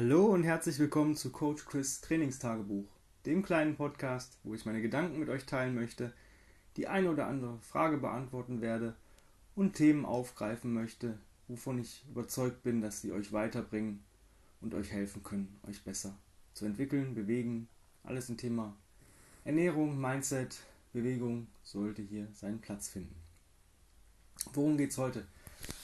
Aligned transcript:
Hallo 0.00 0.26
und 0.26 0.44
herzlich 0.44 0.78
willkommen 0.78 1.16
zu 1.16 1.30
Coach 1.30 1.64
Chris 1.64 2.00
Trainingstagebuch, 2.00 2.86
dem 3.26 3.42
kleinen 3.42 3.74
Podcast, 3.74 4.38
wo 4.44 4.54
ich 4.54 4.64
meine 4.64 4.80
Gedanken 4.80 5.18
mit 5.18 5.28
euch 5.28 5.44
teilen 5.44 5.74
möchte, 5.74 6.12
die 6.76 6.86
eine 6.86 7.10
oder 7.10 7.26
andere 7.26 7.58
Frage 7.62 7.98
beantworten 7.98 8.60
werde 8.60 8.94
und 9.56 9.72
Themen 9.72 10.04
aufgreifen 10.04 10.72
möchte, 10.72 11.18
wovon 11.48 11.80
ich 11.80 12.04
überzeugt 12.08 12.62
bin, 12.62 12.80
dass 12.80 13.00
sie 13.00 13.10
euch 13.10 13.32
weiterbringen 13.32 14.04
und 14.60 14.72
euch 14.72 14.92
helfen 14.92 15.24
können, 15.24 15.58
euch 15.68 15.82
besser 15.82 16.16
zu 16.54 16.64
entwickeln, 16.64 17.16
bewegen. 17.16 17.68
Alles 18.04 18.28
im 18.28 18.36
Thema 18.36 18.76
Ernährung, 19.44 20.00
Mindset, 20.00 20.60
Bewegung 20.92 21.48
sollte 21.64 22.02
hier 22.02 22.28
seinen 22.34 22.60
Platz 22.60 22.88
finden. 22.88 23.16
Worum 24.52 24.78
geht 24.78 24.92
es 24.92 24.98
heute? 24.98 25.26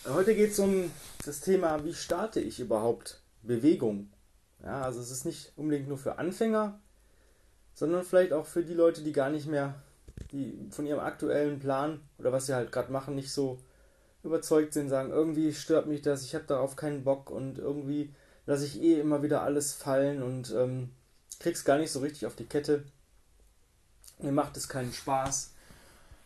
Heute 0.04 0.36
geht 0.36 0.52
es 0.52 0.60
um 0.60 0.88
das 1.24 1.40
Thema, 1.40 1.84
wie 1.84 1.94
starte 1.94 2.38
ich 2.38 2.60
überhaupt 2.60 3.23
Bewegung. 3.46 4.10
Ja, 4.62 4.82
also 4.82 5.00
es 5.00 5.10
ist 5.10 5.24
nicht 5.24 5.52
unbedingt 5.56 5.88
nur 5.88 5.98
für 5.98 6.18
Anfänger, 6.18 6.80
sondern 7.74 8.04
vielleicht 8.04 8.32
auch 8.32 8.46
für 8.46 8.62
die 8.62 8.74
Leute, 8.74 9.02
die 9.02 9.12
gar 9.12 9.30
nicht 9.30 9.46
mehr 9.46 9.74
die 10.32 10.68
von 10.70 10.86
ihrem 10.86 11.00
aktuellen 11.00 11.58
Plan 11.58 12.00
oder 12.18 12.32
was 12.32 12.46
sie 12.46 12.54
halt 12.54 12.72
gerade 12.72 12.92
machen, 12.92 13.14
nicht 13.14 13.32
so 13.32 13.58
überzeugt 14.22 14.72
sind, 14.72 14.88
sagen, 14.88 15.10
irgendwie 15.10 15.52
stört 15.52 15.86
mich 15.86 16.02
das, 16.02 16.24
ich 16.24 16.34
habe 16.34 16.44
darauf 16.44 16.76
keinen 16.76 17.04
Bock 17.04 17.30
und 17.30 17.58
irgendwie 17.58 18.14
lasse 18.46 18.64
ich 18.64 18.80
eh 18.80 19.00
immer 19.00 19.22
wieder 19.22 19.42
alles 19.42 19.74
fallen 19.74 20.22
und 20.22 20.52
ähm, 20.56 20.90
krieg's 21.40 21.64
gar 21.64 21.78
nicht 21.78 21.90
so 21.90 22.00
richtig 22.00 22.26
auf 22.26 22.36
die 22.36 22.46
Kette. 22.46 22.84
Mir 24.18 24.32
macht 24.32 24.56
es 24.56 24.68
keinen 24.68 24.92
Spaß. 24.92 25.52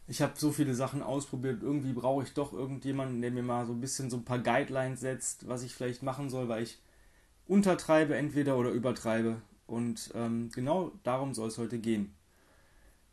Ich 0.07 0.23
habe 0.23 0.35
so 0.37 0.53
viele 0.53 0.75
Sachen 0.75 1.03
ausprobiert. 1.03 1.63
Irgendwie 1.63 1.93
brauche 1.93 2.23
ich 2.23 2.33
doch 2.35 2.53
irgendjemanden, 2.53 3.21
der 3.21 3.31
mir 3.31 3.43
mal 3.43 3.67
so 3.67 3.73
ein 3.73 3.81
bisschen 3.81 4.11
so 4.11 4.17
ein 4.17 4.25
paar 4.25 4.39
Guidelines 4.39 5.01
setzt, 5.01 5.49
was 5.49 5.63
ich 5.63 5.75
vielleicht 5.75 6.03
machen 6.03 6.31
soll, 6.31 6.49
weil 6.49 6.63
ich 6.63 6.79
untertreibe 7.49 8.15
entweder 8.17 8.57
oder 8.57 8.71
übertreibe. 8.71 9.43
Und 9.67 10.13
ähm, 10.15 10.51
genau 10.55 10.93
darum 11.03 11.35
soll 11.35 11.49
es 11.49 11.59
heute 11.59 11.79
gehen. 11.79 12.15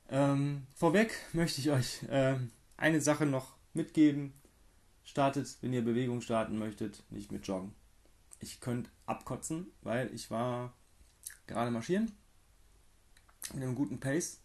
Ähm, 0.09 0.67
vorweg 0.75 1.13
möchte 1.33 1.59
ich 1.59 1.71
euch 1.71 2.03
äh, 2.03 2.35
eine 2.77 3.01
Sache 3.01 3.25
noch 3.25 3.55
mitgeben. 3.73 4.33
Startet, 5.03 5.57
wenn 5.61 5.73
ihr 5.73 5.83
Bewegung 5.83 6.21
starten 6.21 6.57
möchtet, 6.57 7.03
nicht 7.09 7.31
mit 7.31 7.47
Joggen. 7.47 7.73
Ich 8.39 8.59
könnte 8.59 8.89
abkotzen, 9.05 9.67
weil 9.81 10.13
ich 10.13 10.29
war 10.29 10.73
gerade 11.47 11.71
marschieren 11.71 12.11
in 13.53 13.61
einem 13.61 13.75
guten 13.75 13.99
Pace. 13.99 14.39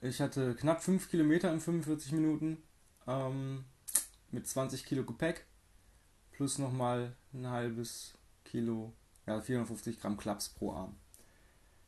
Ich 0.00 0.20
hatte 0.20 0.54
knapp 0.54 0.82
5 0.82 1.10
Kilometer 1.10 1.52
in 1.52 1.60
45 1.60 2.12
Minuten 2.12 2.62
ähm, 3.06 3.64
mit 4.30 4.46
20 4.46 4.84
Kilo 4.84 5.04
Gepäck 5.04 5.46
plus 6.32 6.58
nochmal 6.58 7.14
ein 7.32 7.46
halbes 7.46 8.14
Kilo, 8.52 8.92
ja 9.26 9.40
450 9.40 9.98
Gramm 9.98 10.18
Klaps 10.18 10.50
pro 10.50 10.74
Arm. 10.74 10.94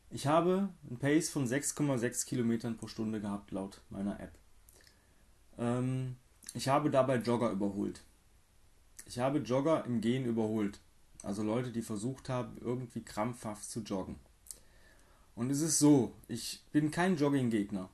Ich 0.09 0.25
habe 0.25 0.69
ein 0.89 0.97
Pace 0.97 1.29
von 1.29 1.47
6,6 1.47 2.25
Kilometern 2.25 2.75
pro 2.75 2.87
Stunde 2.87 3.21
gehabt 3.21 3.51
laut 3.51 3.81
meiner 3.91 4.19
App. 4.19 4.31
Ähm, 5.59 6.15
ich 6.55 6.67
habe 6.67 6.89
dabei 6.89 7.17
Jogger 7.17 7.51
überholt. 7.51 8.01
Ich 9.05 9.19
habe 9.19 9.39
Jogger 9.39 9.85
im 9.85 10.01
Gehen 10.01 10.25
überholt. 10.25 10.79
Also 11.21 11.43
Leute, 11.43 11.71
die 11.71 11.83
versucht 11.83 12.29
haben, 12.29 12.57
irgendwie 12.59 13.03
krampfhaft 13.03 13.69
zu 13.69 13.81
joggen. 13.81 14.15
Und 15.35 15.51
es 15.51 15.61
ist 15.61 15.77
so, 15.77 16.15
ich 16.27 16.63
bin 16.71 16.89
kein 16.89 17.15
Jogging-Gegner, 17.15 17.89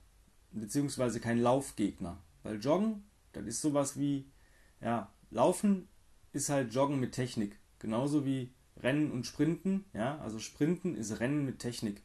beziehungsweise 0.54 1.20
kein 1.20 1.40
Laufgegner. 1.40 2.20
Weil 2.44 2.64
Joggen, 2.64 3.04
das 3.34 3.46
ist 3.46 3.62
sowas 3.62 4.00
wie, 4.00 4.32
ja, 4.80 5.12
Laufen 5.30 5.90
ist 6.32 6.48
halt 6.48 6.74
Joggen 6.74 7.02
mit 7.02 7.12
Technik. 7.12 7.60
Genauso 7.80 8.26
wie 8.26 8.54
Rennen 8.82 9.12
und 9.12 9.26
Sprinten. 9.26 9.86
Ja, 9.94 10.18
also 10.20 10.40
Sprinten 10.40 10.96
ist 10.96 11.20
Rennen 11.20 11.46
mit 11.46 11.60
Technik. 11.60 12.02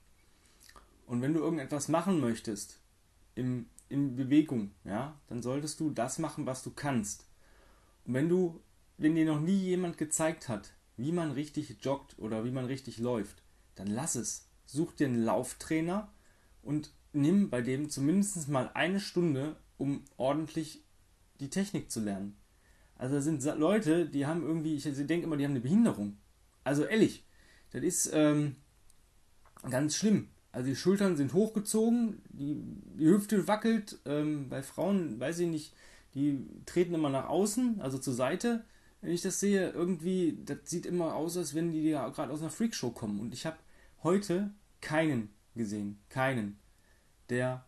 Und 1.06 1.22
wenn 1.22 1.34
du 1.34 1.40
irgendetwas 1.40 1.88
machen 1.88 2.20
möchtest, 2.20 2.80
im, 3.34 3.66
in 3.88 4.16
Bewegung, 4.16 4.72
ja, 4.84 5.18
dann 5.28 5.42
solltest 5.42 5.80
du 5.80 5.90
das 5.90 6.18
machen, 6.18 6.46
was 6.46 6.62
du 6.62 6.70
kannst. 6.70 7.26
Und 8.04 8.14
wenn 8.14 8.28
du, 8.28 8.60
wenn 8.98 9.14
dir 9.14 9.26
noch 9.26 9.40
nie 9.40 9.56
jemand 9.56 9.98
gezeigt 9.98 10.48
hat, 10.48 10.72
wie 10.96 11.12
man 11.12 11.32
richtig 11.32 11.76
joggt 11.82 12.18
oder 12.18 12.44
wie 12.44 12.50
man 12.50 12.64
richtig 12.64 12.98
läuft, 12.98 13.42
dann 13.74 13.86
lass 13.86 14.14
es. 14.14 14.48
Such 14.64 14.92
dir 14.92 15.06
einen 15.06 15.22
Lauftrainer 15.22 16.12
und 16.62 16.90
nimm 17.12 17.50
bei 17.50 17.62
dem 17.62 17.88
zumindest 17.88 18.48
mal 18.48 18.70
eine 18.74 18.98
Stunde, 18.98 19.56
um 19.78 20.02
ordentlich 20.16 20.82
die 21.38 21.50
Technik 21.50 21.90
zu 21.90 22.00
lernen. 22.00 22.36
Also 22.96 23.16
da 23.16 23.20
sind 23.20 23.44
Leute, 23.58 24.06
die 24.06 24.26
haben 24.26 24.42
irgendwie, 24.42 24.74
ich 24.74 24.84
denke 24.84 25.26
immer, 25.26 25.36
die 25.36 25.44
haben 25.44 25.52
eine 25.52 25.60
Behinderung. 25.60 26.16
Also 26.66 26.84
ehrlich, 26.84 27.24
das 27.70 27.84
ist 27.84 28.10
ähm, 28.12 28.56
ganz 29.70 29.94
schlimm. 29.94 30.30
Also 30.50 30.68
die 30.68 30.74
Schultern 30.74 31.16
sind 31.16 31.32
hochgezogen, 31.32 32.22
die, 32.30 32.60
die 32.98 33.06
Hüfte 33.06 33.46
wackelt. 33.46 34.00
Ähm, 34.04 34.48
bei 34.48 34.64
Frauen, 34.64 35.20
weiß 35.20 35.38
ich 35.38 35.48
nicht, 35.48 35.74
die 36.14 36.44
treten 36.66 36.94
immer 36.94 37.08
nach 37.08 37.28
außen, 37.28 37.80
also 37.80 37.98
zur 37.98 38.14
Seite. 38.14 38.64
Wenn 39.00 39.12
ich 39.12 39.22
das 39.22 39.38
sehe, 39.38 39.70
irgendwie, 39.70 40.40
das 40.44 40.58
sieht 40.64 40.86
immer 40.86 41.14
aus, 41.14 41.36
als 41.36 41.54
wenn 41.54 41.70
die 41.70 41.84
ja 41.84 42.08
gerade 42.08 42.32
aus 42.32 42.40
einer 42.40 42.50
Freakshow 42.50 42.90
kommen. 42.90 43.20
Und 43.20 43.32
ich 43.32 43.46
habe 43.46 43.58
heute 44.02 44.50
keinen 44.80 45.32
gesehen, 45.54 46.00
keinen, 46.08 46.58
der 47.30 47.64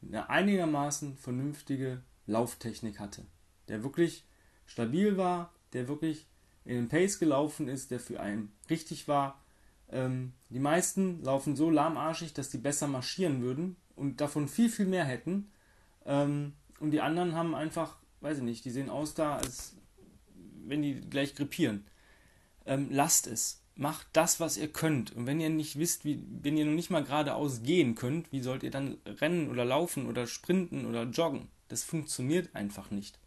eine 0.00 0.30
einigermaßen 0.30 1.18
vernünftige 1.18 2.00
Lauftechnik 2.26 2.98
hatte. 2.98 3.26
Der 3.68 3.84
wirklich 3.84 4.24
stabil 4.64 5.18
war, 5.18 5.52
der 5.74 5.86
wirklich 5.86 6.27
in 6.68 6.74
den 6.74 6.88
Pace 6.88 7.18
gelaufen 7.18 7.66
ist, 7.66 7.90
der 7.90 7.98
für 7.98 8.20
einen 8.20 8.52
richtig 8.68 9.08
war. 9.08 9.42
Ähm, 9.90 10.34
die 10.50 10.58
meisten 10.58 11.22
laufen 11.22 11.56
so 11.56 11.70
lahmarschig, 11.70 12.34
dass 12.34 12.50
die 12.50 12.58
besser 12.58 12.86
marschieren 12.86 13.40
würden 13.40 13.76
und 13.96 14.20
davon 14.20 14.48
viel, 14.48 14.68
viel 14.68 14.84
mehr 14.84 15.06
hätten. 15.06 15.50
Ähm, 16.04 16.52
und 16.78 16.90
die 16.90 17.00
anderen 17.00 17.34
haben 17.34 17.54
einfach, 17.54 17.96
weiß 18.20 18.38
ich 18.38 18.44
nicht, 18.44 18.66
die 18.66 18.70
sehen 18.70 18.90
aus 18.90 19.14
da, 19.14 19.36
als 19.36 19.76
wenn 20.66 20.82
die 20.82 21.00
gleich 21.00 21.34
grippieren. 21.34 21.86
Ähm, 22.66 22.88
lasst 22.90 23.26
es. 23.26 23.62
Macht 23.74 24.08
das, 24.12 24.38
was 24.38 24.58
ihr 24.58 24.68
könnt. 24.68 25.12
Und 25.12 25.24
wenn 25.24 25.40
ihr 25.40 25.48
nicht 25.48 25.78
wisst, 25.78 26.04
wie, 26.04 26.22
wenn 26.42 26.58
ihr 26.58 26.66
noch 26.66 26.72
nicht 26.72 26.90
mal 26.90 27.04
geradeaus 27.04 27.62
gehen 27.62 27.94
könnt, 27.94 28.30
wie 28.30 28.42
sollt 28.42 28.62
ihr 28.62 28.70
dann 28.70 28.98
rennen 29.06 29.48
oder 29.48 29.64
laufen 29.64 30.06
oder 30.06 30.26
sprinten 30.26 30.84
oder 30.84 31.04
joggen? 31.04 31.48
Das 31.68 31.82
funktioniert 31.82 32.54
einfach 32.54 32.90
nicht. 32.90 33.18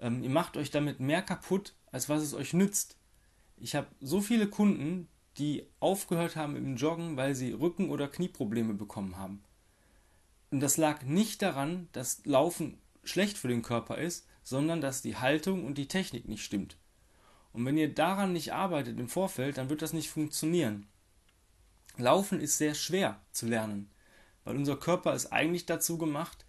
Ähm, 0.00 0.22
ihr 0.22 0.30
macht 0.30 0.56
euch 0.56 0.70
damit 0.70 1.00
mehr 1.00 1.20
kaputt, 1.20 1.74
als 1.96 2.10
was 2.10 2.22
es 2.22 2.34
euch 2.34 2.52
nützt. 2.52 2.98
Ich 3.56 3.74
habe 3.74 3.86
so 4.02 4.20
viele 4.20 4.48
Kunden, 4.48 5.08
die 5.38 5.66
aufgehört 5.80 6.36
haben 6.36 6.54
im 6.54 6.76
Joggen, 6.76 7.16
weil 7.16 7.34
sie 7.34 7.52
Rücken- 7.52 7.88
oder 7.88 8.06
Knieprobleme 8.06 8.74
bekommen 8.74 9.16
haben. 9.16 9.42
Und 10.50 10.60
das 10.60 10.76
lag 10.76 11.04
nicht 11.04 11.40
daran, 11.40 11.88
dass 11.92 12.20
Laufen 12.26 12.76
schlecht 13.02 13.38
für 13.38 13.48
den 13.48 13.62
Körper 13.62 13.96
ist, 13.96 14.26
sondern 14.42 14.82
dass 14.82 15.00
die 15.00 15.16
Haltung 15.16 15.64
und 15.64 15.78
die 15.78 15.88
Technik 15.88 16.28
nicht 16.28 16.44
stimmt. 16.44 16.76
Und 17.54 17.64
wenn 17.64 17.78
ihr 17.78 17.94
daran 17.94 18.34
nicht 18.34 18.52
arbeitet 18.52 19.00
im 19.00 19.08
Vorfeld, 19.08 19.56
dann 19.56 19.70
wird 19.70 19.80
das 19.80 19.94
nicht 19.94 20.10
funktionieren. 20.10 20.86
Laufen 21.96 22.40
ist 22.40 22.58
sehr 22.58 22.74
schwer 22.74 23.22
zu 23.32 23.46
lernen, 23.46 23.90
weil 24.44 24.54
unser 24.54 24.76
Körper 24.76 25.14
ist 25.14 25.32
eigentlich 25.32 25.64
dazu 25.64 25.96
gemacht, 25.96 26.44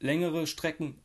längere 0.00 0.48
Strecken 0.48 0.98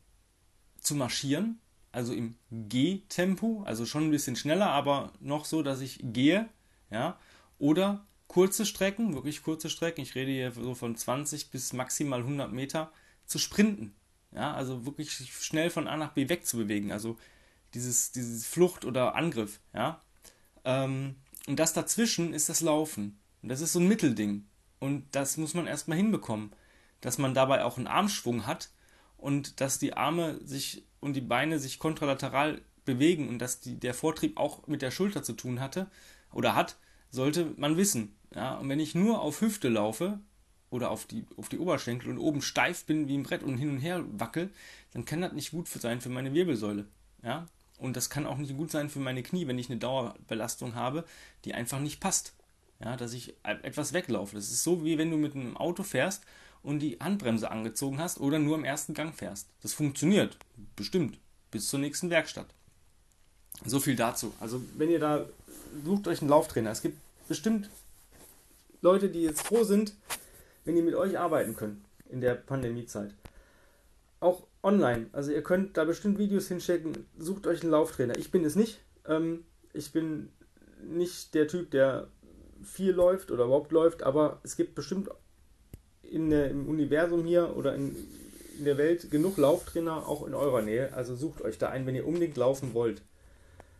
zu 0.80 0.96
marschieren 0.96 1.60
also 1.92 2.12
im 2.12 2.36
Gehtempo, 2.50 3.62
also 3.64 3.86
schon 3.86 4.04
ein 4.04 4.10
bisschen 4.10 4.36
schneller, 4.36 4.70
aber 4.70 5.12
noch 5.20 5.44
so, 5.44 5.62
dass 5.62 5.80
ich 5.80 6.00
gehe, 6.02 6.48
ja, 6.90 7.18
oder 7.58 8.06
kurze 8.28 8.64
Strecken, 8.64 9.14
wirklich 9.14 9.42
kurze 9.42 9.70
Strecken, 9.70 10.02
ich 10.02 10.14
rede 10.14 10.30
hier 10.30 10.52
so 10.52 10.74
von 10.74 10.94
20 10.94 11.50
bis 11.50 11.72
maximal 11.72 12.20
100 12.20 12.52
Meter, 12.52 12.92
zu 13.26 13.38
sprinten, 13.38 13.94
ja, 14.32 14.54
also 14.54 14.86
wirklich 14.86 15.12
schnell 15.12 15.70
von 15.70 15.88
A 15.88 15.96
nach 15.96 16.12
B 16.12 16.28
wegzubewegen, 16.28 16.92
also 16.92 17.16
dieses, 17.74 18.12
dieses 18.12 18.46
Flucht 18.46 18.84
oder 18.84 19.14
Angriff, 19.14 19.60
ja, 19.74 20.00
ähm, 20.64 21.16
und 21.46 21.58
das 21.58 21.72
dazwischen 21.72 22.32
ist 22.32 22.48
das 22.48 22.60
Laufen, 22.60 23.18
und 23.42 23.48
das 23.48 23.60
ist 23.60 23.72
so 23.72 23.80
ein 23.80 23.88
Mittelding, 23.88 24.46
und 24.78 25.04
das 25.12 25.36
muss 25.36 25.54
man 25.54 25.66
erstmal 25.66 25.98
hinbekommen, 25.98 26.52
dass 27.00 27.18
man 27.18 27.34
dabei 27.34 27.64
auch 27.64 27.78
einen 27.78 27.86
Armschwung 27.86 28.46
hat 28.46 28.70
und 29.16 29.60
dass 29.60 29.78
die 29.78 29.94
Arme 29.94 30.38
sich 30.44 30.84
und 31.00 31.14
die 31.14 31.20
Beine 31.20 31.58
sich 31.58 31.78
kontralateral 31.78 32.60
bewegen 32.84 33.28
und 33.28 33.38
dass 33.38 33.60
die, 33.60 33.76
der 33.76 33.94
Vortrieb 33.94 34.38
auch 34.38 34.66
mit 34.66 34.82
der 34.82 34.90
Schulter 34.90 35.22
zu 35.22 35.32
tun 35.32 35.60
hatte 35.60 35.86
oder 36.32 36.54
hat, 36.54 36.76
sollte 37.10 37.52
man 37.56 37.76
wissen. 37.76 38.14
Ja? 38.34 38.56
Und 38.56 38.68
wenn 38.68 38.80
ich 38.80 38.94
nur 38.94 39.20
auf 39.20 39.40
Hüfte 39.40 39.68
laufe 39.68 40.18
oder 40.70 40.90
auf 40.90 41.06
die, 41.06 41.24
auf 41.36 41.48
die 41.48 41.58
Oberschenkel 41.58 42.10
und 42.10 42.18
oben 42.18 42.42
steif 42.42 42.84
bin 42.84 43.08
wie 43.08 43.16
ein 43.16 43.22
Brett 43.22 43.42
und 43.42 43.56
hin 43.56 43.70
und 43.70 43.78
her 43.78 44.04
wackel, 44.12 44.50
dann 44.92 45.04
kann 45.04 45.20
das 45.20 45.32
nicht 45.32 45.50
gut 45.50 45.68
sein 45.68 46.00
für 46.00 46.08
meine 46.08 46.34
Wirbelsäule. 46.34 46.86
Ja? 47.22 47.46
Und 47.78 47.96
das 47.96 48.10
kann 48.10 48.26
auch 48.26 48.36
nicht 48.36 48.56
gut 48.56 48.70
sein 48.70 48.90
für 48.90 49.00
meine 49.00 49.22
Knie, 49.22 49.46
wenn 49.46 49.58
ich 49.58 49.70
eine 49.70 49.78
Dauerbelastung 49.78 50.74
habe, 50.74 51.04
die 51.44 51.54
einfach 51.54 51.80
nicht 51.80 52.00
passt. 52.00 52.34
Ja, 52.82 52.96
dass 52.96 53.12
ich 53.12 53.34
etwas 53.42 53.92
weglaufe. 53.92 54.36
Das 54.36 54.50
ist 54.50 54.64
so, 54.64 54.86
wie 54.86 54.96
wenn 54.96 55.10
du 55.10 55.18
mit 55.18 55.34
einem 55.34 55.54
Auto 55.54 55.82
fährst 55.82 56.24
und 56.62 56.80
die 56.80 56.98
Handbremse 57.00 57.50
angezogen 57.50 57.98
hast 57.98 58.20
oder 58.20 58.38
nur 58.38 58.56
im 58.56 58.64
ersten 58.64 58.94
Gang 58.94 59.14
fährst. 59.14 59.48
Das 59.62 59.72
funktioniert, 59.72 60.36
bestimmt, 60.76 61.18
bis 61.50 61.68
zur 61.68 61.80
nächsten 61.80 62.10
Werkstatt. 62.10 62.46
So 63.64 63.80
viel 63.80 63.96
dazu. 63.96 64.32
Also 64.40 64.62
wenn 64.76 64.90
ihr 64.90 65.00
da 65.00 65.26
sucht 65.84 66.08
euch 66.08 66.20
einen 66.20 66.30
Lauftrainer. 66.30 66.70
Es 66.70 66.82
gibt 66.82 66.98
bestimmt 67.28 67.70
Leute, 68.82 69.08
die 69.08 69.22
jetzt 69.22 69.46
froh 69.46 69.64
sind, 69.64 69.94
wenn 70.64 70.74
die 70.74 70.82
mit 70.82 70.94
euch 70.94 71.18
arbeiten 71.18 71.54
können 71.56 71.84
in 72.08 72.20
der 72.20 72.34
Pandemiezeit. 72.34 73.14
Auch 74.20 74.42
online. 74.62 75.06
Also 75.12 75.32
ihr 75.32 75.42
könnt 75.42 75.76
da 75.76 75.84
bestimmt 75.84 76.18
Videos 76.18 76.48
hinschicken. 76.48 77.06
Sucht 77.18 77.46
euch 77.46 77.62
einen 77.62 77.70
Lauftrainer. 77.70 78.18
Ich 78.18 78.30
bin 78.30 78.44
es 78.44 78.56
nicht. 78.56 78.80
Ähm, 79.06 79.44
ich 79.72 79.92
bin 79.92 80.30
nicht 80.82 81.34
der 81.34 81.48
Typ, 81.48 81.70
der 81.70 82.08
viel 82.62 82.92
läuft 82.92 83.30
oder 83.30 83.44
überhaupt 83.44 83.72
läuft, 83.72 84.02
aber 84.02 84.40
es 84.42 84.56
gibt 84.56 84.74
bestimmt 84.74 85.08
in 86.10 86.30
der, 86.30 86.50
im 86.50 86.68
Universum 86.68 87.24
hier 87.24 87.56
oder 87.56 87.74
in, 87.74 87.96
in 88.58 88.64
der 88.64 88.76
Welt 88.76 89.10
genug 89.10 89.36
Lauftrainer, 89.38 90.06
auch 90.06 90.26
in 90.26 90.34
eurer 90.34 90.62
Nähe. 90.62 90.92
Also 90.92 91.14
sucht 91.14 91.42
euch 91.42 91.56
da 91.56 91.68
ein, 91.68 91.86
wenn 91.86 91.94
ihr 91.94 92.06
unbedingt 92.06 92.36
laufen 92.36 92.74
wollt. 92.74 93.02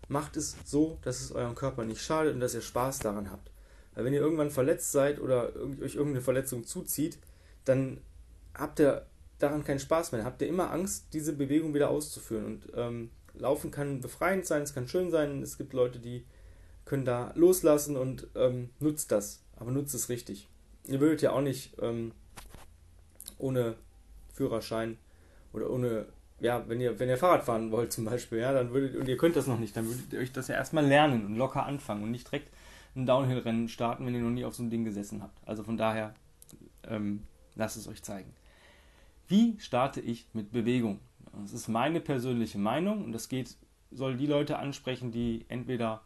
Macht 0.09 0.37
es 0.37 0.57
so, 0.65 0.99
dass 1.03 1.21
es 1.21 1.33
eurem 1.33 1.55
Körper 1.55 1.85
nicht 1.85 2.03
schadet 2.03 2.35
und 2.35 2.41
dass 2.41 2.55
ihr 2.55 2.63
Spaß 2.63 3.01
daran 3.01 3.31
habt. 3.31 3.51
Weil 3.95 4.05
wenn 4.05 4.13
ihr 4.13 4.21
irgendwann 4.21 4.51
verletzt 4.51 4.93
seid 4.93 5.21
oder 5.21 5.53
euch 5.83 5.95
irgendeine 5.95 6.23
Verletzung 6.23 6.65
zuzieht, 6.65 7.19
dann 7.65 8.01
habt 8.55 8.81
ihr 8.81 9.07
daran 9.39 9.65
keinen 9.65 9.81
Spaß 9.81 10.13
mehr. 10.13 10.25
Habt 10.25 10.43
ihr 10.43 10.49
immer 10.49 10.71
Angst, 10.71 11.07
diese 11.13 11.33
Bewegung 11.33 11.75
wieder 11.75 11.91
auszuführen. 11.91 12.45
Und 12.47 12.69
ähm, 12.75 13.11
Laufen 13.35 13.71
kann 13.71 14.01
befreiend 14.01 14.47
sein, 14.47 14.63
es 14.63 14.75
kann 14.75 14.89
schön 14.89 15.11
sein. 15.11 15.43
Es 15.43 15.59
gibt 15.59 15.73
Leute, 15.73 15.99
die 15.99 16.25
können 16.85 17.05
da 17.05 17.33
loslassen 17.35 17.97
und 17.97 18.29
ähm, 18.35 18.71
nutzt 18.79 19.13
das. 19.13 19.43
Aber 19.57 19.71
nutzt 19.71 19.95
es 19.95 20.09
richtig. 20.09 20.49
Ihr 20.91 21.01
würdet 21.01 21.23
ja 21.23 21.31
auch 21.33 21.41
nicht 21.41 21.77
ähm, 21.81 22.11
ohne 23.39 23.77
Führerschein 24.35 24.99
oder 25.53 25.71
ohne, 25.71 26.07
ja, 26.41 26.69
wenn 26.69 26.81
ihr, 26.81 26.99
wenn 26.99 27.09
ihr 27.09 27.17
Fahrrad 27.17 27.45
fahren 27.45 27.71
wollt 27.71 27.93
zum 27.93 28.05
Beispiel, 28.05 28.39
ja, 28.39 28.53
dann 28.53 28.73
würdet, 28.73 28.97
und 28.97 29.09
ihr 29.09 29.17
könnt 29.17 29.37
das 29.37 29.47
noch 29.47 29.59
nicht, 29.59 29.77
dann 29.77 29.87
würdet 29.87 30.13
ihr 30.13 30.19
euch 30.19 30.33
das 30.33 30.49
ja 30.49 30.57
erstmal 30.57 30.85
lernen 30.85 31.25
und 31.25 31.37
locker 31.37 31.65
anfangen 31.65 32.03
und 32.03 32.11
nicht 32.11 32.27
direkt 32.27 32.53
ein 32.97 33.07
Downhill-Rennen 33.07 33.69
starten, 33.69 34.05
wenn 34.05 34.15
ihr 34.15 34.21
noch 34.21 34.31
nie 34.31 34.45
auf 34.45 34.57
so 34.57 34.63
einem 34.65 34.71
Ding 34.71 34.85
gesessen 34.85 35.23
habt. 35.23 35.39
Also 35.47 35.63
von 35.63 35.77
daher, 35.77 36.13
ähm, 36.89 37.23
lasst 37.55 37.77
es 37.77 37.87
euch 37.87 38.03
zeigen. 38.03 38.35
Wie 39.29 39.61
starte 39.61 40.01
ich 40.01 40.27
mit 40.33 40.51
Bewegung? 40.51 40.99
Das 41.41 41.53
ist 41.53 41.69
meine 41.69 42.01
persönliche 42.01 42.59
Meinung 42.59 43.05
und 43.05 43.13
das 43.13 43.29
geht, 43.29 43.57
soll 43.93 44.17
die 44.17 44.27
Leute 44.27 44.59
ansprechen, 44.59 45.13
die 45.13 45.45
entweder 45.47 46.03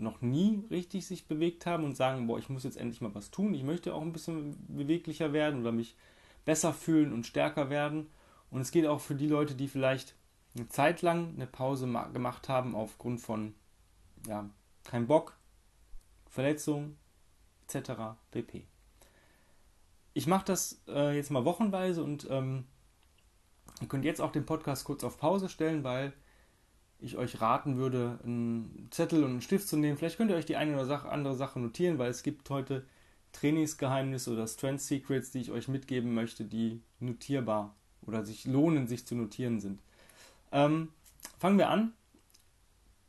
noch 0.00 0.20
nie 0.20 0.64
richtig 0.70 1.06
sich 1.06 1.26
bewegt 1.26 1.66
haben 1.66 1.84
und 1.84 1.96
sagen, 1.96 2.26
boah, 2.26 2.38
ich 2.38 2.48
muss 2.48 2.64
jetzt 2.64 2.76
endlich 2.76 3.00
mal 3.00 3.14
was 3.14 3.30
tun, 3.30 3.54
ich 3.54 3.62
möchte 3.62 3.94
auch 3.94 4.02
ein 4.02 4.12
bisschen 4.12 4.56
beweglicher 4.68 5.32
werden 5.32 5.60
oder 5.60 5.72
mich 5.72 5.96
besser 6.44 6.72
fühlen 6.72 7.12
und 7.12 7.26
stärker 7.26 7.70
werden. 7.70 8.08
Und 8.50 8.60
es 8.60 8.70
geht 8.70 8.86
auch 8.86 9.00
für 9.00 9.14
die 9.14 9.28
Leute, 9.28 9.54
die 9.54 9.68
vielleicht 9.68 10.14
eine 10.56 10.68
Zeit 10.68 11.02
lang 11.02 11.34
eine 11.34 11.46
Pause 11.46 11.86
gemacht 12.12 12.48
haben 12.48 12.74
aufgrund 12.74 13.20
von 13.20 13.54
ja, 14.26 14.48
kein 14.84 15.06
Bock, 15.06 15.36
Verletzung 16.28 16.96
etc. 17.68 17.92
pp. 18.30 18.66
Ich 20.12 20.26
mache 20.26 20.44
das 20.44 20.82
äh, 20.88 21.14
jetzt 21.14 21.30
mal 21.30 21.44
wochenweise 21.44 22.02
und 22.02 22.26
ähm, 22.30 22.64
ihr 23.80 23.88
könnt 23.88 24.04
jetzt 24.04 24.20
auch 24.20 24.32
den 24.32 24.46
Podcast 24.46 24.84
kurz 24.84 25.04
auf 25.04 25.18
Pause 25.18 25.48
stellen, 25.48 25.84
weil 25.84 26.12
ich 27.00 27.16
euch 27.16 27.40
raten 27.40 27.76
würde, 27.76 28.18
einen 28.24 28.88
Zettel 28.90 29.24
und 29.24 29.30
einen 29.30 29.42
Stift 29.42 29.68
zu 29.68 29.76
nehmen. 29.76 29.96
Vielleicht 29.96 30.16
könnt 30.16 30.30
ihr 30.30 30.36
euch 30.36 30.46
die 30.46 30.56
eine 30.56 30.80
oder 30.80 31.10
andere 31.10 31.34
Sache 31.34 31.58
notieren, 31.58 31.98
weil 31.98 32.10
es 32.10 32.22
gibt 32.22 32.48
heute 32.50 32.84
Trainingsgeheimnisse 33.32 34.32
oder 34.32 34.46
Strength 34.46 34.82
Secrets, 34.82 35.30
die 35.30 35.40
ich 35.40 35.50
euch 35.50 35.68
mitgeben 35.68 36.14
möchte, 36.14 36.44
die 36.44 36.82
notierbar 36.98 37.74
oder 38.02 38.24
sich 38.24 38.44
lohnen, 38.44 38.86
sich 38.86 39.06
zu 39.06 39.14
notieren 39.14 39.60
sind. 39.60 39.80
Ähm, 40.52 40.90
fangen 41.38 41.58
wir 41.58 41.70
an. 41.70 41.92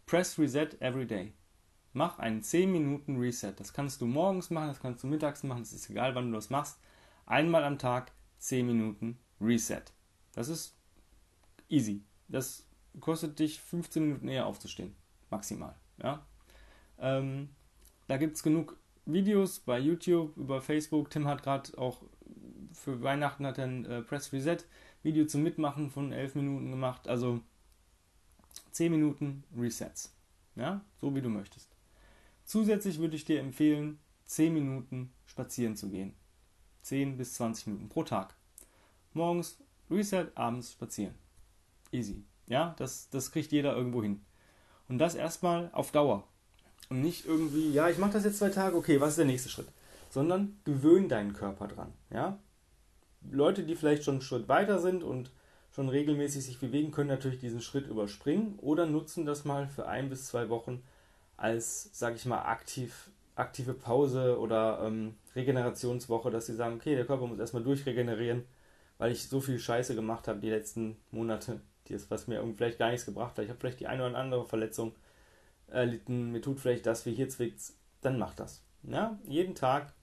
Press 0.05 0.37
Reset 0.37 0.69
every 0.79 1.05
day. 1.05 1.33
Mach 1.93 2.19
einen 2.19 2.41
10 2.41 2.71
Minuten 2.71 3.17
Reset. 3.17 3.53
Das 3.57 3.73
kannst 3.73 4.01
du 4.01 4.05
morgens 4.05 4.49
machen, 4.49 4.67
das 4.67 4.79
kannst 4.79 5.03
du 5.03 5.07
mittags 5.07 5.43
machen, 5.43 5.61
es 5.61 5.73
ist 5.73 5.89
egal, 5.89 6.15
wann 6.15 6.31
du 6.31 6.35
das 6.35 6.49
machst. 6.49 6.79
Einmal 7.25 7.63
am 7.63 7.77
Tag 7.77 8.11
10 8.39 8.65
Minuten 8.65 9.17
Reset. 9.39 9.83
Das 10.33 10.47
ist 10.47 10.75
easy. 11.69 12.03
Das 12.27 12.65
kostet 12.99 13.39
dich 13.39 13.59
15 13.61 14.03
Minuten 14.03 14.27
eher 14.27 14.45
aufzustehen. 14.45 14.95
Maximal. 15.29 15.75
Ja? 16.01 16.25
Ähm, 16.99 17.49
da 18.07 18.17
gibt 18.17 18.35
es 18.35 18.43
genug 18.43 18.77
Videos 19.05 19.59
bei 19.59 19.79
YouTube, 19.79 20.35
über 20.37 20.61
Facebook. 20.61 21.09
Tim 21.09 21.27
hat 21.27 21.43
gerade 21.43 21.77
auch 21.77 22.01
für 22.73 23.01
Weihnachten 23.01 23.45
hat 23.45 23.59
ein 23.59 23.85
äh, 23.85 24.01
Press 24.01 24.31
Reset 24.31 24.59
Video 25.03 25.25
zum 25.25 25.43
Mitmachen 25.43 25.89
von 25.89 26.11
11 26.11 26.35
Minuten 26.35 26.69
gemacht. 26.69 27.07
Also 27.07 27.41
10 28.71 28.91
Minuten 28.91 29.43
Resets. 29.57 30.15
Ja, 30.55 30.81
so 30.99 31.13
wie 31.15 31.21
du 31.21 31.29
möchtest. 31.29 31.69
Zusätzlich 32.45 32.99
würde 32.99 33.15
ich 33.15 33.25
dir 33.25 33.39
empfehlen, 33.39 33.99
10 34.25 34.53
Minuten 34.53 35.13
spazieren 35.25 35.75
zu 35.75 35.89
gehen. 35.89 36.13
10 36.83 37.17
bis 37.17 37.35
20 37.35 37.67
Minuten 37.67 37.89
pro 37.89 38.03
Tag. 38.03 38.35
Morgens 39.13 39.57
Reset, 39.89 40.27
abends 40.35 40.71
spazieren. 40.71 41.15
Easy. 41.91 42.23
Ja, 42.47 42.75
das, 42.77 43.09
das 43.09 43.31
kriegt 43.31 43.51
jeder 43.51 43.75
irgendwo 43.75 44.01
hin. 44.01 44.21
Und 44.89 44.97
das 44.97 45.15
erstmal 45.15 45.69
auf 45.73 45.91
Dauer. 45.91 46.27
Und 46.89 47.01
nicht 47.01 47.25
irgendwie, 47.25 47.71
ja, 47.71 47.89
ich 47.89 47.97
mache 47.97 48.11
das 48.13 48.25
jetzt 48.25 48.39
zwei 48.39 48.49
Tage, 48.49 48.75
okay, 48.75 48.99
was 48.99 49.11
ist 49.11 49.19
der 49.19 49.25
nächste 49.25 49.49
Schritt? 49.49 49.67
Sondern 50.09 50.59
gewöhn 50.65 51.07
deinen 51.07 51.33
Körper 51.33 51.67
dran. 51.67 51.93
Ja? 52.09 52.37
Leute, 53.31 53.63
die 53.63 53.75
vielleicht 53.75 54.03
schon 54.03 54.15
einen 54.15 54.21
Schritt 54.21 54.49
weiter 54.49 54.79
sind 54.79 55.03
und 55.03 55.31
schon 55.73 55.87
regelmäßig 55.87 56.43
sich 56.43 56.59
bewegen, 56.59 56.91
können 56.91 57.09
natürlich 57.09 57.39
diesen 57.39 57.61
Schritt 57.61 57.87
überspringen 57.87 58.59
oder 58.59 58.85
nutzen 58.85 59.25
das 59.25 59.45
mal 59.45 59.67
für 59.67 59.87
ein 59.87 60.09
bis 60.09 60.27
zwei 60.27 60.49
Wochen 60.49 60.83
als, 61.37 61.89
sage 61.97 62.17
ich 62.17 62.25
mal, 62.25 62.41
aktiv, 62.41 63.09
aktive 63.35 63.73
Pause 63.73 64.37
oder 64.39 64.81
ähm, 64.83 65.15
Regenerationswoche, 65.35 66.29
dass 66.29 66.47
sie 66.47 66.55
sagen, 66.55 66.75
okay, 66.75 66.95
der 66.95 67.05
Körper 67.05 67.27
muss 67.27 67.39
erstmal 67.39 67.63
durchregenerieren, 67.63 68.43
weil 68.97 69.11
ich 69.11 69.27
so 69.27 69.39
viel 69.39 69.59
Scheiße 69.59 69.95
gemacht 69.95 70.27
habe 70.27 70.39
die 70.39 70.49
letzten 70.49 70.97
Monate, 71.11 71.61
ist, 71.91 72.09
was 72.11 72.27
mir 72.27 72.43
vielleicht 72.55 72.79
gar 72.79 72.89
nichts 72.89 73.05
gebracht 73.05 73.37
hat. 73.37 73.43
Ich 73.43 73.49
habe 73.49 73.59
vielleicht 73.59 73.79
die 73.79 73.87
eine 73.87 74.05
oder 74.05 74.17
andere 74.17 74.45
Verletzung 74.45 74.95
erlitten, 75.67 76.31
mir 76.31 76.41
tut 76.41 76.59
vielleicht 76.59 76.85
das, 76.85 77.05
wie 77.05 77.13
hier 77.13 77.29
zwickt, 77.29 77.61
dann 78.01 78.17
mach 78.17 78.33
das. 78.33 78.63
Ja, 78.83 79.19
jeden 79.23 79.55
Tag 79.55 79.93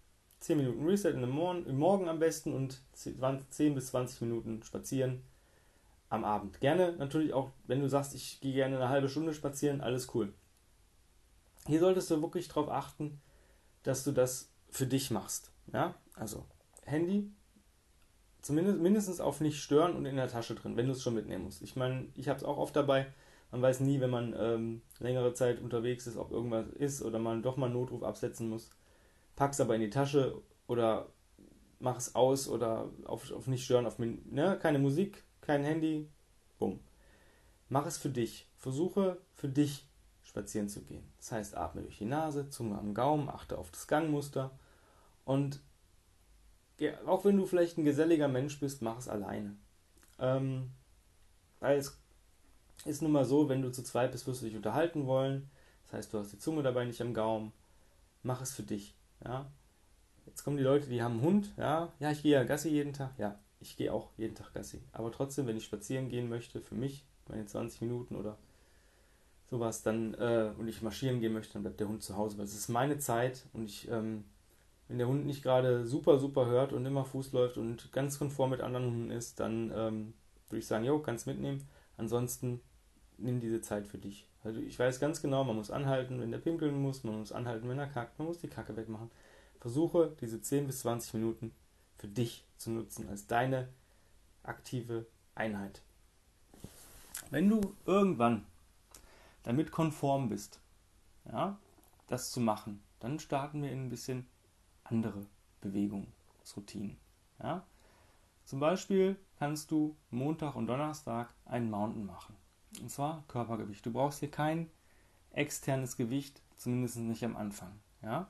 10 0.41 0.57
Minuten 0.57 0.87
Reset 0.87 1.11
in 1.11 1.29
Morgen, 1.29 1.67
im 1.67 1.79
Morgen 1.79 2.09
am 2.09 2.21
besten 2.21 2.55
und 2.55 2.81
10 2.93 3.75
bis 3.75 3.89
20 3.89 4.21
Minuten 4.23 4.63
spazieren 4.63 5.23
am 6.09 6.25
Abend. 6.25 6.61
Gerne 6.61 6.93
natürlich 6.93 7.35
auch, 7.35 7.51
wenn 7.67 7.81
du 7.81 7.89
sagst, 7.89 8.15
ich 8.15 8.41
gehe 8.41 8.55
gerne 8.55 8.77
eine 8.77 8.89
halbe 8.89 9.09
Stunde 9.09 9.35
spazieren, 9.35 9.81
alles 9.81 10.15
cool. 10.15 10.33
Hier 11.67 11.81
solltest 11.81 12.11
du 12.11 12.23
wirklich 12.23 12.49
darauf 12.49 12.71
achten, 12.71 13.21
dass 13.83 14.05
du 14.05 14.13
das 14.13 14.51
für 14.71 14.87
dich 14.87 15.11
machst. 15.11 15.53
Ja, 15.73 15.95
also 16.15 16.47
Handy 16.85 17.31
zumindest 18.43 18.79
mindestens 18.81 19.21
auf 19.21 19.41
nicht 19.41 19.61
stören 19.61 19.95
und 19.95 20.07
in 20.07 20.17
der 20.17 20.29
Tasche 20.29 20.55
drin, 20.55 20.77
wenn 20.77 20.87
du 20.87 20.93
es 20.93 21.03
schon 21.03 21.15
mitnehmen 21.15 21.45
musst. 21.45 21.63
Ich 21.63 21.77
meine, 21.77 22.07
ich 22.15 22.29
habe 22.29 22.39
es 22.39 22.45
auch 22.45 22.59
oft 22.59 22.75
dabei. 22.77 23.07
Man 23.51 23.63
weiß 23.63 23.81
nie, 23.81 24.01
wenn 24.01 24.11
man 24.11 24.35
ähm, 24.39 24.83
längere 24.99 25.33
Zeit 25.33 25.61
unterwegs 25.61 26.07
ist, 26.07 26.17
ob 26.17 26.31
irgendwas 26.31 26.69
ist 26.69 27.03
oder 27.03 27.19
man 27.19 27.43
doch 27.43 27.57
mal 27.57 27.67
einen 27.67 27.75
Notruf 27.75 28.03
absetzen 28.03 28.49
muss. 28.49 28.71
Pack 29.37 29.53
es 29.53 29.61
aber 29.61 29.75
in 29.75 29.81
die 29.81 29.91
Tasche 29.91 30.41
oder 30.67 31.09
mach 31.81 31.97
es 31.97 32.15
aus 32.15 32.49
oder 32.49 32.91
auf, 33.05 33.31
auf 33.33 33.47
nicht 33.47 33.65
stören, 33.65 33.87
auf 33.87 33.99
ne? 33.99 34.59
keine 34.61 34.79
Musik, 34.79 35.25
kein 35.41 35.65
Handy, 35.65 36.09
bumm. 36.59 36.81
Mach 37.69 37.87
es 37.87 37.99
für 37.99 38.11
dich. 38.11 38.49
Versuche 38.57 39.19
für 39.35 39.49
dich 39.49 39.87
spazieren 40.23 40.69
zu 40.69 40.83
gehen. 40.83 41.11
Das 41.19 41.33
heißt, 41.33 41.57
atme 41.57 41.83
durch 41.83 41.99
die 41.99 42.05
Nase, 42.05 42.51
Zunge 42.51 42.79
am 42.79 42.93
Gaumen, 42.93 43.29
achte 43.29 43.57
auf 43.57 43.71
das 43.71 43.87
Gangmuster 43.87 44.51
und 45.25 45.61
auch 47.07 47.25
wenn 47.25 47.37
du 47.37 47.47
vielleicht 47.47 47.79
ein 47.79 47.85
geselliger 47.85 48.29
Mensch 48.29 48.61
bist, 48.61 48.83
mach 48.83 48.99
es 48.99 49.09
alleine. 49.09 49.57
Ähm, 50.19 50.71
weil 51.61 51.79
es 51.79 51.99
ist 52.85 53.03
nun 53.03 53.13
mal 53.13 53.25
so, 53.25 53.49
wenn 53.49 53.63
du 53.63 53.73
zu 53.73 53.83
zweit 53.83 54.13
bist, 54.13 54.27
wirst 54.27 54.43
du 54.43 54.47
dich 54.47 54.57
unterhalten 54.57 55.07
wollen. 55.07 55.51
Das 55.85 55.95
heißt, 55.95 56.13
du 56.13 56.19
hast 56.19 56.33
die 56.33 56.39
Zunge 56.39 56.63
dabei 56.63 56.85
nicht 56.85 57.01
am 57.01 57.15
Gaumen. 57.15 57.53
Mach 58.23 58.41
es 58.41 58.53
für 58.53 58.63
dich. 58.63 58.95
Ja? 59.25 59.51
Jetzt 60.27 60.45
kommen 60.45 60.57
die 60.57 60.63
Leute, 60.63 60.89
die 60.89 61.03
haben 61.03 61.15
einen 61.15 61.23
Hund. 61.23 61.53
Ja, 61.57 61.93
ja 61.99 62.11
ich 62.11 62.23
gehe 62.23 62.33
ja 62.33 62.45
Gassi 62.45 62.69
jeden 62.69 62.93
Tag. 62.93 63.19
Ja, 63.19 63.37
ich 63.61 63.77
gehe 63.77 63.93
auch 63.93 64.11
jeden 64.17 64.35
Tag 64.35 64.53
Gassi. 64.53 64.83
Aber 64.93 65.11
trotzdem, 65.11 65.47
wenn 65.47 65.57
ich 65.57 65.65
spazieren 65.65 66.09
gehen 66.09 66.29
möchte, 66.29 66.61
für 66.61 66.75
mich, 66.75 67.05
meine 67.29 67.47
20 67.47 67.81
Minuten 67.81 68.17
oder 68.17 68.39
sowas, 69.51 69.83
dann 69.83 70.15
äh, 70.15 70.53
und 70.59 70.69
ich 70.69 70.83
marschieren 70.83 71.21
gehen 71.21 71.33
möchte, 71.33 71.55
dann 71.55 71.63
bleibt 71.63 71.81
der 71.81 71.89
Hund 71.89 72.03
zu 72.03 72.17
Hause. 72.17 72.39
Weil 72.39 72.45
es 72.45 72.55
ist 72.55 72.69
meine 72.69 72.99
Zeit 72.99 73.47
und 73.53 73.65
ich, 73.65 73.89
ähm, 73.91 74.25
wenn 74.89 74.99
der 74.99 75.07
Hund 75.07 75.27
nicht 75.27 75.43
gerade 75.43 75.87
super, 75.87 76.19
super 76.19 76.47
hört 76.47 76.73
und 76.73 76.85
immer 76.87 77.05
Fuß 77.05 77.33
läuft 77.33 77.59
und 77.59 77.93
ganz 77.93 78.19
konform 78.19 78.51
mit 78.51 78.61
anderen 78.63 78.87
Hunden 78.87 79.11
ist, 79.11 79.39
dann 79.39 79.71
ähm, 79.75 80.15
würde 80.49 80.59
ich 80.59 80.67
sagen, 80.67 80.85
jo, 80.85 80.99
kannst 80.99 81.27
mitnehmen. 81.27 81.69
Ansonsten 81.99 82.61
nimm 83.19 83.41
diese 83.41 83.61
Zeit 83.61 83.87
für 83.87 83.99
dich. 83.99 84.27
Also 84.43 84.61
ich 84.61 84.79
weiß 84.79 84.99
ganz 84.99 85.21
genau, 85.21 85.45
man 85.45 85.57
muss 85.57 85.71
anhalten, 85.71 86.21
wenn 86.21 86.31
der 86.31 86.39
pinkeln 86.39 86.81
muss, 86.81 87.05
man 87.05 87.19
muss 87.19 87.33
anhalten, 87.33 87.69
wenn 87.69 87.79
er 87.79 87.87
kackt, 87.87 88.19
man 88.19 88.29
muss 88.29 88.39
die 88.39 88.49
Kacke 88.49 88.77
wegmachen. 88.77 89.11
Versuche 89.61 90.17
diese 90.21 90.41
10 90.41 90.67
bis 90.67 90.81
20 90.81 91.15
Minuten 91.15 91.53
für 91.99 92.09
dich 92.09 92.47
zu 92.57 92.71
nutzen, 92.71 93.09
als 93.09 93.27
deine 93.27 93.69
aktive 94.43 95.07
Einheit. 95.35 95.83
Wenn 97.31 97.49
du 97.49 97.75
irgendwann 97.85 98.47
damit 99.43 99.71
konform 99.71 100.29
bist, 100.29 100.61
ja, 101.27 101.59
das 102.07 102.31
zu 102.31 102.41
machen, 102.41 102.83
dann 103.01 103.19
starten 103.19 103.63
wir 103.63 103.71
in 103.71 103.87
ein 103.87 103.91
bisschen 103.91 104.27
andere 104.91 105.27
Bewegungsroutinen. 105.61 106.97
Ja? 107.43 107.65
Zum 108.45 108.61
Beispiel 108.61 109.17
kannst 109.39 109.71
du 109.71 109.97
Montag 110.11 110.57
und 110.57 110.67
Donnerstag 110.67 111.35
einen 111.45 111.71
Mountain 111.71 112.07
machen. 112.07 112.35
Und 112.81 112.91
zwar 112.91 113.25
Körpergewicht. 113.29 113.85
Du 113.85 113.93
brauchst 113.93 114.21
hier 114.21 114.31
kein 114.31 114.71
externes 115.33 115.97
Gewicht, 115.97 116.43
zumindest 116.57 116.97
nicht 116.99 117.25
am 117.25 117.37
Anfang. 117.37 117.73
Ja? 118.03 118.29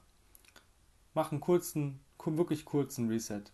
Mach 1.14 1.32
einen 1.32 1.40
kurzen, 1.40 2.00
wirklich 2.24 2.64
kurzen 2.64 3.08
Reset. 3.08 3.44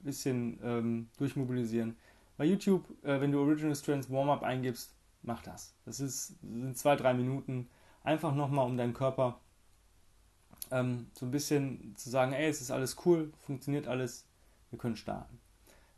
Bisschen 0.00 0.58
ähm, 0.62 1.08
durchmobilisieren. 1.18 1.96
Bei 2.36 2.44
YouTube, 2.44 2.88
äh, 3.04 3.20
wenn 3.20 3.30
du 3.30 3.40
Original 3.40 3.76
Strengths 3.76 4.10
Warm-Up 4.10 4.42
eingibst, 4.42 4.94
mach 5.22 5.42
das. 5.42 5.74
Das 5.84 6.00
ist, 6.00 6.38
sind 6.40 6.76
zwei, 6.76 6.96
drei 6.96 7.14
Minuten. 7.14 7.68
Einfach 8.02 8.34
nochmal, 8.34 8.66
um 8.66 8.76
deinen 8.76 8.94
Körper 8.94 9.38
ähm, 10.72 11.06
so 11.12 11.26
ein 11.26 11.30
bisschen 11.30 11.94
zu 11.96 12.10
sagen, 12.10 12.32
ey, 12.32 12.48
es 12.48 12.60
ist 12.60 12.70
alles 12.70 12.96
cool, 13.04 13.32
funktioniert 13.40 13.86
alles, 13.86 14.26
wir 14.70 14.78
können 14.78 14.96
starten. 14.96 15.38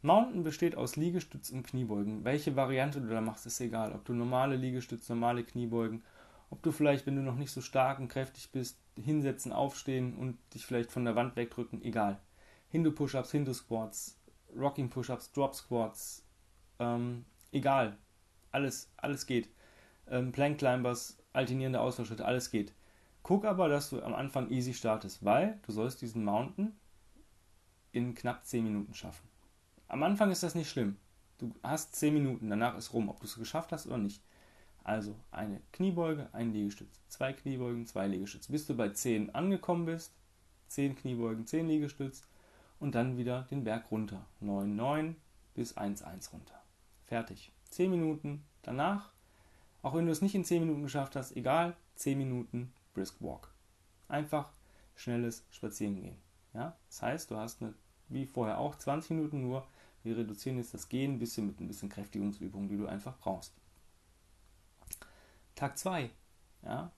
Mountain 0.02 0.42
besteht 0.42 0.76
aus 0.76 0.96
Liegestütz 0.96 1.48
und 1.48 1.66
Kniebeugen. 1.66 2.24
Welche 2.24 2.56
Variante 2.56 3.00
du 3.00 3.08
da 3.08 3.22
machst, 3.22 3.46
ist 3.46 3.60
egal. 3.60 3.92
Ob 3.92 4.04
du 4.04 4.12
normale 4.12 4.56
Liegestütz, 4.56 5.08
normale 5.08 5.44
Kniebeugen, 5.44 6.02
ob 6.50 6.62
du 6.62 6.72
vielleicht, 6.72 7.06
wenn 7.06 7.16
du 7.16 7.22
noch 7.22 7.36
nicht 7.36 7.50
so 7.50 7.62
stark 7.62 8.00
und 8.00 8.08
kräftig 8.08 8.50
bist, 8.52 8.78
hinsetzen, 9.02 9.50
aufstehen 9.50 10.14
und 10.14 10.36
dich 10.52 10.66
vielleicht 10.66 10.92
von 10.92 11.06
der 11.06 11.16
Wand 11.16 11.36
wegdrücken, 11.36 11.82
egal. 11.82 12.20
Hindu-Push-Ups, 12.68 13.30
Hindu-Squats, 13.30 14.18
Rocking-Push-Ups, 14.54 15.32
Drop-Squats, 15.32 16.22
ähm, 16.80 17.24
egal. 17.52 17.96
Alles, 18.50 18.90
alles 18.98 19.24
geht. 19.24 19.48
Ähm, 20.08 20.32
Plank-Climbers, 20.32 21.16
alternierende 21.32 21.80
Ausfallschritte, 21.80 22.26
alles 22.26 22.50
geht. 22.50 22.74
Guck 23.24 23.46
aber, 23.46 23.70
dass 23.70 23.88
du 23.88 24.02
am 24.02 24.14
Anfang 24.14 24.50
easy 24.50 24.74
startest, 24.74 25.24
weil 25.24 25.58
du 25.62 25.72
sollst 25.72 26.02
diesen 26.02 26.24
Mountain 26.24 26.76
in 27.90 28.14
knapp 28.14 28.44
10 28.44 28.62
Minuten 28.62 28.92
schaffen. 28.92 29.26
Am 29.88 30.02
Anfang 30.02 30.30
ist 30.30 30.42
das 30.42 30.54
nicht 30.54 30.68
schlimm. 30.68 30.98
Du 31.38 31.54
hast 31.62 31.96
10 31.96 32.12
Minuten, 32.12 32.50
danach 32.50 32.76
ist 32.76 32.92
rum, 32.92 33.08
ob 33.08 33.20
du 33.20 33.26
es 33.26 33.36
geschafft 33.36 33.72
hast 33.72 33.86
oder 33.86 33.96
nicht. 33.96 34.22
Also 34.82 35.16
eine 35.30 35.62
Kniebeuge, 35.72 36.28
ein 36.32 36.52
Liegestütz, 36.52 37.00
zwei 37.08 37.32
Kniebeugen, 37.32 37.86
zwei 37.86 38.06
Liegestütz. 38.08 38.48
Bis 38.48 38.66
du 38.66 38.76
bei 38.76 38.90
10 38.90 39.34
angekommen 39.34 39.86
bist, 39.86 40.12
10 40.68 40.94
Kniebeugen, 40.94 41.46
10 41.46 41.66
Liegestütz 41.66 42.26
und 42.78 42.94
dann 42.94 43.16
wieder 43.16 43.44
den 43.50 43.64
Berg 43.64 43.90
runter. 43.90 44.26
9, 44.40 44.76
9 44.76 45.16
bis 45.54 45.78
1, 45.78 46.02
1 46.02 46.30
runter. 46.34 46.60
Fertig. 47.06 47.52
10 47.70 47.90
Minuten. 47.90 48.44
Danach, 48.60 49.12
auch 49.80 49.94
wenn 49.94 50.04
du 50.04 50.12
es 50.12 50.20
nicht 50.20 50.34
in 50.34 50.44
10 50.44 50.60
Minuten 50.60 50.82
geschafft 50.82 51.16
hast, 51.16 51.34
egal, 51.34 51.74
10 51.94 52.18
Minuten 52.18 52.70
Brisk 52.94 53.16
Walk. 53.20 53.52
Einfach 54.08 54.50
schnelles 54.94 55.44
Spazierengehen. 55.50 56.16
Ja? 56.54 56.76
Das 56.88 57.02
heißt, 57.02 57.30
du 57.30 57.36
hast 57.36 57.62
eine, 57.62 57.74
wie 58.08 58.26
vorher 58.26 58.58
auch 58.58 58.76
20 58.76 59.10
Minuten 59.10 59.42
nur. 59.42 59.66
Wir 60.02 60.16
reduzieren 60.16 60.58
jetzt 60.58 60.74
das 60.74 60.88
Gehen 60.88 61.14
ein 61.14 61.18
bisschen 61.18 61.46
mit 61.46 61.60
ein 61.60 61.68
bisschen 61.68 61.88
Kräftigungsübungen, 61.88 62.68
die 62.68 62.76
du 62.76 62.86
einfach 62.86 63.18
brauchst. 63.18 63.54
Tag 65.54 65.78
2, 65.78 66.10
ja, 66.62 66.90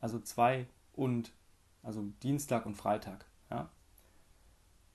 also 0.00 0.20
2 0.20 0.66
und, 0.92 1.32
also 1.82 2.02
Dienstag 2.22 2.64
und 2.64 2.74
Freitag, 2.74 3.26
ja, 3.50 3.68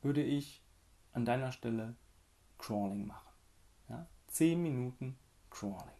würde 0.01 0.24
ich 0.24 0.63
an 1.12 1.25
deiner 1.25 1.51
Stelle 1.51 1.96
Crawling 2.58 3.06
machen. 3.06 3.30
Ja? 3.89 4.08
10 4.28 4.62
Minuten 4.62 5.18
Crawling. 5.50 6.00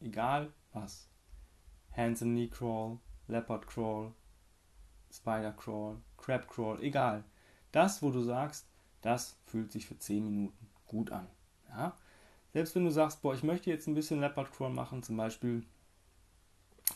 Egal 0.00 0.52
was. 0.72 1.08
Hands 1.96 2.22
and 2.22 2.32
Knee 2.32 2.48
Crawl, 2.48 2.98
Leopard 3.28 3.66
Crawl, 3.66 4.12
Spider 5.12 5.52
Crawl, 5.52 5.96
Crab 6.16 6.48
Crawl, 6.48 6.82
egal. 6.82 7.24
Das, 7.72 8.02
wo 8.02 8.10
du 8.10 8.22
sagst, 8.22 8.66
das 9.02 9.36
fühlt 9.46 9.70
sich 9.72 9.86
für 9.86 9.98
10 9.98 10.24
Minuten 10.24 10.68
gut 10.86 11.12
an. 11.12 11.26
Ja? 11.68 11.96
Selbst 12.52 12.74
wenn 12.74 12.84
du 12.84 12.90
sagst, 12.90 13.22
boah, 13.22 13.34
ich 13.34 13.42
möchte 13.42 13.70
jetzt 13.70 13.86
ein 13.86 13.94
bisschen 13.94 14.20
Leopard 14.20 14.52
Crawl 14.52 14.70
machen, 14.70 15.02
zum 15.02 15.16
Beispiel, 15.16 15.64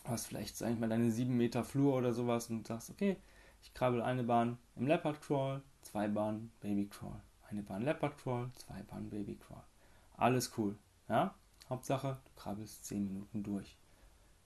hast 0.04 0.26
vielleicht, 0.26 0.56
sag 0.56 0.70
ich 0.70 0.78
mal, 0.78 0.88
deine 0.88 1.10
7 1.10 1.36
Meter 1.36 1.64
Flur 1.64 1.94
oder 1.94 2.12
sowas 2.12 2.48
und 2.50 2.66
sagst, 2.66 2.90
okay, 2.90 3.16
ich 3.62 3.74
krabbel 3.74 4.02
eine 4.02 4.24
Bahn 4.24 4.58
im 4.76 4.86
Leopard 4.86 5.20
Crawl, 5.20 5.62
zwei 5.82 6.08
Bahnen 6.08 6.50
Baby 6.60 6.88
Crawl, 6.88 7.20
eine 7.48 7.62
Bahn 7.62 7.82
Leopard 7.82 8.18
Crawl, 8.18 8.50
zwei 8.54 8.82
Bahnen 8.82 9.10
Baby 9.10 9.36
Crawl. 9.36 9.62
Alles 10.16 10.52
cool, 10.56 10.76
ja? 11.08 11.34
Hauptsache, 11.68 12.18
du 12.24 12.40
krabbelst 12.40 12.84
10 12.86 13.04
Minuten 13.04 13.42
durch. 13.42 13.76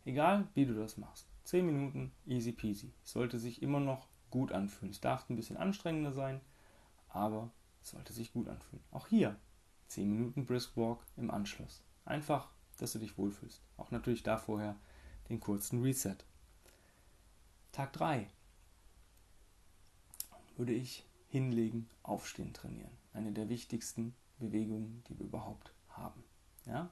Egal, 0.04 0.46
wie 0.54 0.66
du 0.66 0.74
das 0.74 0.96
machst. 0.96 1.26
10 1.46 1.64
Minuten, 1.64 2.12
easy 2.26 2.50
peasy. 2.50 2.92
Sollte 3.04 3.38
sich 3.38 3.62
immer 3.62 3.78
noch 3.78 4.08
gut 4.30 4.50
anfühlen. 4.50 4.90
Es 4.90 5.00
darf 5.00 5.30
ein 5.30 5.36
bisschen 5.36 5.56
anstrengender 5.56 6.12
sein, 6.12 6.40
aber 7.08 7.52
es 7.82 7.90
sollte 7.90 8.12
sich 8.12 8.32
gut 8.32 8.48
anfühlen. 8.48 8.82
Auch 8.90 9.06
hier 9.06 9.38
10 9.86 10.10
Minuten 10.10 10.44
Brisk 10.44 10.76
Walk 10.76 11.06
im 11.16 11.30
Anschluss. 11.30 11.84
Einfach, 12.04 12.50
dass 12.78 12.92
du 12.94 12.98
dich 12.98 13.16
wohlfühlst. 13.16 13.62
Auch 13.76 13.92
natürlich 13.92 14.24
da 14.24 14.38
vorher 14.38 14.74
den 15.28 15.38
kurzen 15.38 15.82
Reset. 15.82 16.16
Tag 17.70 17.92
3 17.92 18.28
würde 20.56 20.72
ich 20.72 21.04
hinlegen, 21.28 21.88
aufstehen 22.02 22.54
trainieren. 22.54 22.90
Eine 23.12 23.30
der 23.30 23.48
wichtigsten 23.48 24.16
Bewegungen, 24.40 25.04
die 25.08 25.16
wir 25.16 25.26
überhaupt 25.26 25.72
haben. 25.90 26.24
Ja? 26.64 26.90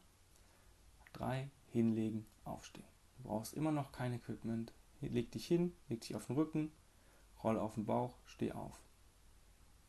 Tag 1.00 1.12
3 1.14 1.50
hinlegen, 1.72 2.24
aufstehen. 2.44 2.93
Du 3.16 3.24
brauchst 3.24 3.54
immer 3.54 3.72
noch 3.72 3.92
kein 3.92 4.12
Equipment. 4.12 4.72
Leg 5.00 5.30
dich 5.32 5.46
hin, 5.46 5.72
leg 5.88 6.00
dich 6.00 6.14
auf 6.14 6.26
den 6.26 6.36
Rücken, 6.36 6.72
roll 7.42 7.58
auf 7.58 7.74
den 7.74 7.84
Bauch, 7.84 8.16
steh 8.24 8.52
auf. 8.52 8.80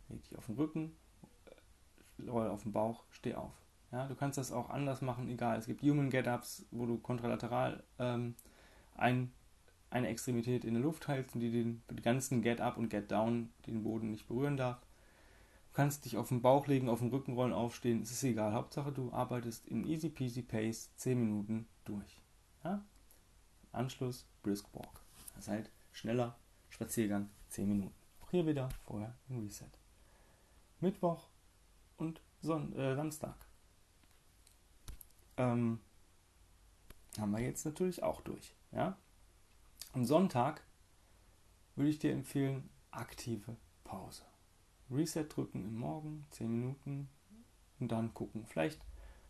Leg 0.09 0.21
dich 0.23 0.37
auf 0.37 0.45
den 0.45 0.55
Rücken, 0.55 0.95
äh, 1.45 2.29
roll 2.29 2.49
auf 2.49 2.63
den 2.63 2.73
Bauch, 2.73 3.05
steh 3.09 3.35
auf. 3.35 3.53
Ja, 3.91 4.07
du 4.07 4.15
kannst 4.15 4.37
das 4.37 4.51
auch 4.51 4.69
anders 4.69 5.01
machen, 5.01 5.29
egal. 5.29 5.57
Es 5.57 5.67
gibt 5.67 5.81
Human 5.83 6.09
Get-Ups, 6.09 6.65
wo 6.71 6.85
du 6.85 6.97
kontralateral 6.97 7.83
ähm, 7.97 8.35
ein, 8.95 9.31
eine 9.89 10.09
Extremität 10.09 10.65
in 10.65 10.73
der 10.73 10.83
Luft 10.83 11.07
hältst 11.07 11.35
und 11.35 11.41
die 11.41 11.51
den, 11.51 11.81
den 11.89 12.01
ganzen 12.01 12.41
Get-Up 12.41 12.77
und 12.77 12.89
Get-Down 12.89 13.53
den 13.67 13.83
Boden 13.83 14.11
nicht 14.11 14.27
berühren 14.27 14.57
darf. 14.57 14.81
Du 15.69 15.77
kannst 15.77 16.05
dich 16.05 16.17
auf 16.17 16.29
den 16.29 16.41
Bauch 16.41 16.67
legen, 16.67 16.89
auf 16.89 16.99
den 16.99 17.09
Rücken 17.09 17.33
rollen, 17.33 17.53
aufstehen, 17.53 18.01
es 18.01 18.11
ist 18.11 18.23
egal. 18.23 18.53
Hauptsache 18.53 18.91
du 18.91 19.11
arbeitest 19.13 19.67
in 19.67 19.85
easy 19.85 20.09
peasy 20.09 20.41
pace 20.41 20.93
10 20.95 21.19
Minuten 21.19 21.67
durch. 21.85 22.21
Ja? 22.63 22.83
Anschluss 23.75 24.25
Brisk 24.43 24.73
Walk. 24.73 25.01
Das 25.35 25.47
heißt, 25.47 25.69
schneller 25.91 26.37
Spaziergang 26.69 27.29
10 27.49 27.67
Minuten. 27.67 27.95
Auch 28.21 28.31
hier 28.31 28.45
wieder 28.45 28.69
vorher 28.83 29.15
ein 29.29 29.39
Reset. 29.39 29.69
Mittwoch 30.79 31.27
und 31.97 32.21
Son 32.41 32.73
äh, 32.73 32.95
Samstag. 32.95 33.35
Ähm, 35.37 35.79
haben 37.17 37.31
wir 37.31 37.39
jetzt 37.39 37.65
natürlich 37.65 38.03
auch 38.03 38.21
durch. 38.21 38.55
Ja? 38.71 38.97
Am 39.93 40.05
Sonntag 40.05 40.63
würde 41.75 41.89
ich 41.89 41.99
dir 41.99 42.11
empfehlen, 42.11 42.69
aktive 42.91 43.55
Pause. 43.83 44.23
Reset 44.91 45.25
drücken 45.27 45.65
im 45.65 45.77
Morgen, 45.77 46.25
10 46.31 46.51
Minuten 46.51 47.09
und 47.79 47.91
dann 47.91 48.13
gucken. 48.13 48.45
Vielleicht 48.45 48.81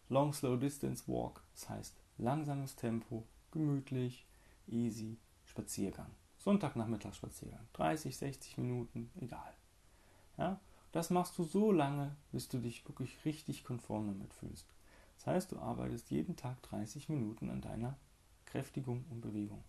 Long 0.09 0.33
Slow 0.33 0.57
Distance 0.57 1.07
Walk, 1.07 1.41
das 1.53 1.69
heißt 1.69 1.95
langsames 2.17 2.75
Tempo, 2.75 3.25
gemütlich, 3.51 4.25
easy 4.67 5.17
Spaziergang. 5.45 6.11
Sonntagnachmittagsspaziergang. 6.37 7.67
30, 7.73 8.15
60 8.17 8.57
Minuten, 8.57 9.11
egal. 9.19 9.53
Ja? 10.37 10.59
Das 10.91 11.09
machst 11.09 11.37
du 11.37 11.43
so 11.43 11.71
lange, 11.71 12.15
bis 12.31 12.47
du 12.47 12.59
dich 12.59 12.87
wirklich 12.87 13.25
richtig 13.25 13.63
konform 13.63 14.07
damit 14.07 14.33
fühlst. 14.33 14.67
Das 15.17 15.27
heißt, 15.27 15.51
du 15.51 15.59
arbeitest 15.59 16.11
jeden 16.11 16.35
Tag 16.35 16.61
30 16.63 17.09
Minuten 17.09 17.49
an 17.49 17.61
deiner 17.61 17.97
Kräftigung 18.45 19.05
und 19.09 19.21
Bewegung. 19.21 19.63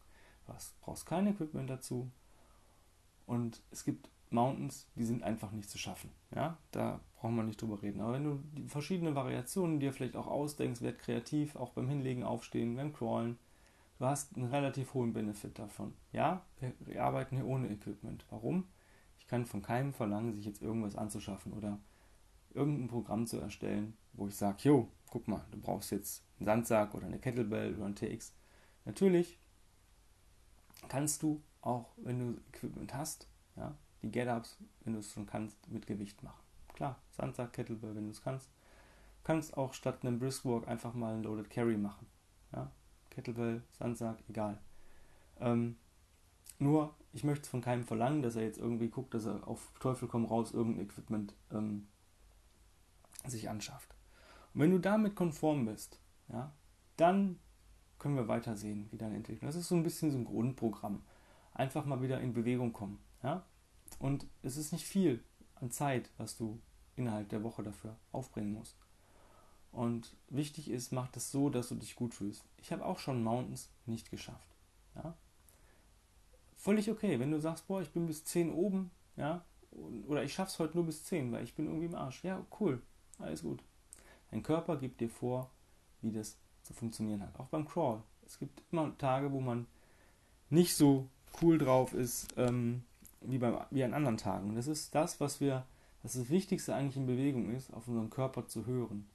Du 0.46 0.52
brauchst 0.80 1.06
kein 1.06 1.26
Equipment 1.26 1.68
dazu. 1.68 2.10
Und 3.26 3.60
es 3.70 3.84
gibt 3.84 4.08
Mountains, 4.30 4.86
die 4.94 5.04
sind 5.04 5.22
einfach 5.22 5.50
nicht 5.52 5.70
zu 5.70 5.78
schaffen. 5.78 6.10
Ja, 6.34 6.58
da 6.70 7.00
brauchen 7.16 7.36
wir 7.36 7.42
nicht 7.42 7.60
drüber 7.60 7.82
reden. 7.82 8.00
Aber 8.00 8.12
wenn 8.12 8.24
du 8.24 8.40
die 8.52 8.68
verschiedenen 8.68 9.14
Variationen 9.14 9.80
dir 9.80 9.92
vielleicht 9.92 10.16
auch 10.16 10.26
ausdenkst, 10.26 10.82
werd 10.82 10.98
kreativ, 10.98 11.56
auch 11.56 11.70
beim 11.70 11.88
Hinlegen, 11.88 12.22
Aufstehen, 12.22 12.76
beim 12.76 12.92
Crawlen, 12.92 13.38
du 13.98 14.04
hast 14.04 14.36
einen 14.36 14.46
relativ 14.46 14.94
hohen 14.94 15.12
Benefit 15.12 15.58
davon. 15.58 15.94
Ja, 16.12 16.44
wir, 16.60 17.02
arbeiten 17.02 17.36
hier 17.36 17.46
ohne 17.46 17.68
Equipment. 17.70 18.24
Warum? 18.30 18.68
Ich 19.18 19.26
kann 19.26 19.46
von 19.46 19.62
keinem 19.62 19.92
verlangen, 19.92 20.34
sich 20.34 20.44
jetzt 20.44 20.62
irgendwas 20.62 20.96
anzuschaffen 20.96 21.52
oder 21.52 21.78
irgendein 22.54 22.88
Programm 22.88 23.26
zu 23.26 23.38
erstellen, 23.38 23.96
wo 24.12 24.28
ich 24.28 24.36
sage, 24.36 24.58
jo, 24.62 24.88
guck 25.10 25.28
mal, 25.28 25.44
du 25.50 25.58
brauchst 25.58 25.90
jetzt 25.90 26.24
einen 26.38 26.46
Sandsack 26.46 26.94
oder 26.94 27.06
eine 27.06 27.18
Kettlebell 27.18 27.74
oder 27.74 27.86
ein 27.86 27.94
TX. 27.94 28.34
Natürlich 28.84 29.38
kannst 30.88 31.22
du 31.22 31.42
auch, 31.60 31.92
wenn 31.96 32.18
du 32.18 32.40
Equipment 32.48 32.94
hast, 32.94 33.28
ja, 33.56 33.76
die 34.02 34.10
Get-Ups, 34.10 34.58
wenn 34.84 34.92
du 34.92 35.00
es 35.00 35.12
schon 35.12 35.26
kannst, 35.26 35.68
mit 35.68 35.86
Gewicht 35.86 36.22
machen. 36.22 36.42
Klar, 36.74 37.00
Sandsack, 37.12 37.52
Kettlebell, 37.52 37.94
wenn 37.94 38.04
du 38.04 38.10
es 38.10 38.22
kannst. 38.22 38.48
Du 38.48 39.24
kannst 39.24 39.56
auch 39.56 39.74
statt 39.74 39.98
einem 40.02 40.18
Briskwork 40.18 40.68
einfach 40.68 40.94
mal 40.94 41.14
einen 41.14 41.24
Loaded 41.24 41.50
Carry 41.50 41.76
machen. 41.76 42.06
Ja, 42.52 42.70
Kettlebell, 43.16 43.62
Sandsack, 43.72 44.18
egal. 44.28 44.60
Ähm, 45.40 45.76
Nur, 46.58 46.94
ich 47.12 47.24
möchte 47.24 47.50
von 47.50 47.60
keinem 47.60 47.84
verlangen, 47.84 48.22
dass 48.22 48.36
er 48.36 48.42
jetzt 48.42 48.58
irgendwie 48.58 48.88
guckt, 48.88 49.14
dass 49.14 49.26
er 49.26 49.46
auf 49.48 49.72
Teufel 49.80 50.06
komm 50.08 50.24
raus 50.24 50.52
irgendein 50.52 50.84
Equipment 50.84 51.34
ähm, 51.50 51.88
sich 53.26 53.48
anschafft. 53.48 53.94
Und 54.54 54.60
wenn 54.60 54.70
du 54.70 54.78
damit 54.78 55.16
konform 55.16 55.66
bist, 55.66 56.00
ja, 56.28 56.52
dann 56.96 57.38
können 57.98 58.16
wir 58.16 58.28
weiter 58.28 58.56
sehen, 58.56 58.88
wie 58.90 58.98
deine 58.98 59.16
Entwicklung. 59.16 59.48
Das 59.48 59.56
ist 59.56 59.68
so 59.68 59.74
ein 59.74 59.82
bisschen 59.82 60.10
so 60.10 60.18
ein 60.18 60.24
Grundprogramm. 60.24 61.02
Einfach 61.54 61.84
mal 61.86 62.02
wieder 62.02 62.20
in 62.20 62.34
Bewegung 62.34 62.72
kommen. 62.72 62.98
Ja? 63.22 63.44
Und 63.98 64.26
es 64.42 64.56
ist 64.56 64.72
nicht 64.72 64.86
viel 64.86 65.22
an 65.54 65.70
Zeit, 65.70 66.10
was 66.18 66.36
du 66.36 66.60
innerhalb 66.96 67.28
der 67.30 67.42
Woche 67.42 67.62
dafür 67.62 67.96
aufbringen 68.12 68.52
musst. 68.52 68.76
Und 69.76 70.16
wichtig 70.30 70.70
ist, 70.70 70.90
mach 70.90 71.08
das 71.08 71.30
so, 71.30 71.50
dass 71.50 71.68
du 71.68 71.74
dich 71.74 71.96
gut 71.96 72.14
fühlst. 72.14 72.42
Ich 72.56 72.72
habe 72.72 72.86
auch 72.86 72.98
schon 72.98 73.22
Mountains 73.22 73.68
nicht 73.84 74.10
geschafft. 74.10 74.56
Ja? 74.94 75.14
Völlig 76.56 76.90
okay, 76.90 77.20
wenn 77.20 77.30
du 77.30 77.38
sagst, 77.38 77.68
boah, 77.68 77.82
ich 77.82 77.90
bin 77.90 78.06
bis 78.06 78.24
10 78.24 78.54
oben, 78.54 78.90
ja, 79.16 79.44
oder 80.06 80.24
ich 80.24 80.32
schaff's 80.32 80.58
heute 80.58 80.78
nur 80.78 80.86
bis 80.86 81.04
10, 81.04 81.30
weil 81.30 81.44
ich 81.44 81.54
bin 81.54 81.66
irgendwie 81.66 81.84
im 81.84 81.94
Arsch. 81.94 82.24
Ja, 82.24 82.42
cool, 82.58 82.80
alles 83.18 83.42
gut. 83.42 83.62
Dein 84.30 84.42
Körper 84.42 84.78
gibt 84.78 85.02
dir 85.02 85.10
vor, 85.10 85.50
wie 86.00 86.10
das 86.10 86.38
zu 86.62 86.72
funktionieren 86.72 87.20
hat. 87.20 87.38
Auch 87.38 87.48
beim 87.48 87.68
Crawl. 87.68 88.02
Es 88.24 88.38
gibt 88.38 88.62
immer 88.72 88.96
Tage, 88.96 89.30
wo 89.30 89.40
man 89.40 89.66
nicht 90.48 90.74
so 90.74 91.06
cool 91.42 91.58
drauf 91.58 91.92
ist 91.92 92.28
ähm, 92.38 92.82
wie, 93.20 93.36
beim, 93.36 93.58
wie 93.70 93.84
an 93.84 93.92
anderen 93.92 94.16
Tagen. 94.16 94.48
Und 94.48 94.56
das 94.56 94.68
ist 94.68 94.94
das, 94.94 95.20
was 95.20 95.38
wir, 95.38 95.66
das, 96.02 96.14
das 96.14 96.30
Wichtigste 96.30 96.74
eigentlich 96.74 96.96
in 96.96 97.06
Bewegung 97.06 97.54
ist, 97.54 97.74
auf 97.74 97.86
unseren 97.88 98.08
Körper 98.08 98.46
zu 98.48 98.64
hören. 98.64 99.06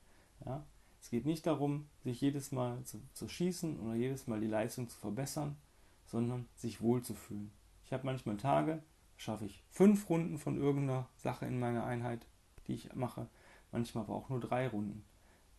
Ja? 0.45 0.65
Es 1.01 1.09
geht 1.09 1.25
nicht 1.25 1.47
darum, 1.47 1.87
sich 2.03 2.21
jedes 2.21 2.51
Mal 2.51 2.83
zu, 2.83 3.01
zu 3.13 3.27
schießen 3.27 3.79
oder 3.79 3.95
jedes 3.95 4.27
Mal 4.27 4.39
die 4.39 4.47
Leistung 4.47 4.87
zu 4.87 4.97
verbessern, 4.99 5.57
sondern 6.05 6.47
sich 6.55 6.81
wohlzufühlen. 6.81 7.51
Ich 7.85 7.93
habe 7.93 8.05
manchmal 8.05 8.37
Tage, 8.37 8.83
schaffe 9.17 9.45
ich 9.45 9.63
fünf 9.69 10.09
Runden 10.09 10.37
von 10.37 10.57
irgendeiner 10.57 11.07
Sache 11.17 11.45
in 11.45 11.59
meiner 11.59 11.85
Einheit, 11.85 12.25
die 12.67 12.73
ich 12.73 12.93
mache, 12.93 13.27
manchmal 13.71 14.03
aber 14.03 14.15
auch 14.15 14.29
nur 14.29 14.39
drei 14.39 14.67
Runden. 14.67 15.03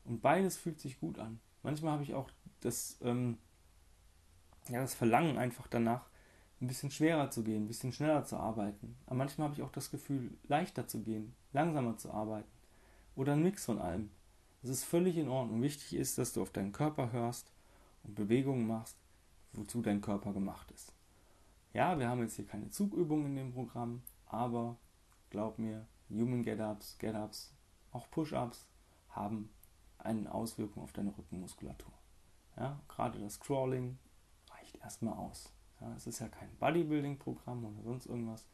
Und 0.04 0.22
beides 0.22 0.56
fühlt 0.56 0.80
sich 0.80 1.00
gut 1.00 1.18
an. 1.18 1.40
Manchmal 1.62 1.92
habe 1.92 2.02
ich 2.02 2.14
auch 2.14 2.30
das, 2.60 2.98
ähm, 3.02 3.38
ja, 4.68 4.80
das 4.80 4.94
Verlangen 4.94 5.38
einfach 5.38 5.66
danach, 5.66 6.06
ein 6.60 6.68
bisschen 6.68 6.92
schwerer 6.92 7.30
zu 7.30 7.42
gehen, 7.42 7.64
ein 7.64 7.68
bisschen 7.68 7.92
schneller 7.92 8.24
zu 8.24 8.36
arbeiten. 8.36 8.96
Aber 9.06 9.16
manchmal 9.16 9.46
habe 9.46 9.56
ich 9.56 9.62
auch 9.62 9.72
das 9.72 9.90
Gefühl, 9.90 10.30
leichter 10.46 10.86
zu 10.86 11.02
gehen, 11.02 11.34
langsamer 11.52 11.98
zu 11.98 12.12
arbeiten. 12.12 12.48
Oder 13.16 13.32
ein 13.32 13.42
Mix 13.42 13.64
von 13.64 13.80
allem. 13.80 14.10
Das 14.62 14.70
ist 14.70 14.84
völlig 14.84 15.16
in 15.16 15.28
Ordnung. 15.28 15.60
Wichtig 15.60 15.94
ist, 15.94 16.18
dass 16.18 16.32
du 16.32 16.42
auf 16.42 16.50
deinen 16.50 16.72
Körper 16.72 17.10
hörst 17.12 17.52
und 18.04 18.14
Bewegungen 18.14 18.66
machst, 18.66 18.96
wozu 19.52 19.82
dein 19.82 20.00
Körper 20.00 20.32
gemacht 20.32 20.70
ist. 20.70 20.94
Ja, 21.72 21.98
wir 21.98 22.08
haben 22.08 22.20
jetzt 22.20 22.36
hier 22.36 22.46
keine 22.46 22.70
Zugübungen 22.70 23.26
in 23.26 23.36
dem 23.36 23.52
Programm, 23.52 24.02
aber 24.26 24.76
glaub 25.30 25.58
mir, 25.58 25.86
Human 26.10 26.42
Get-Ups, 26.42 26.98
Get-Ups, 26.98 27.52
auch 27.90 28.08
Push-Ups 28.10 28.66
haben 29.10 29.50
eine 29.98 30.32
Auswirkung 30.32 30.82
auf 30.82 30.92
deine 30.92 31.16
Rückenmuskulatur. 31.16 31.92
Ja, 32.56 32.80
gerade 32.88 33.18
das 33.18 33.40
Crawling 33.40 33.98
reicht 34.50 34.76
erstmal 34.76 35.14
aus. 35.14 35.50
Ja, 35.80 35.92
es 35.96 36.06
ist 36.06 36.20
ja 36.20 36.28
kein 36.28 36.54
Bodybuilding-Programm 36.58 37.64
oder 37.64 37.82
sonst 37.82 38.06
irgendwas. 38.06 38.46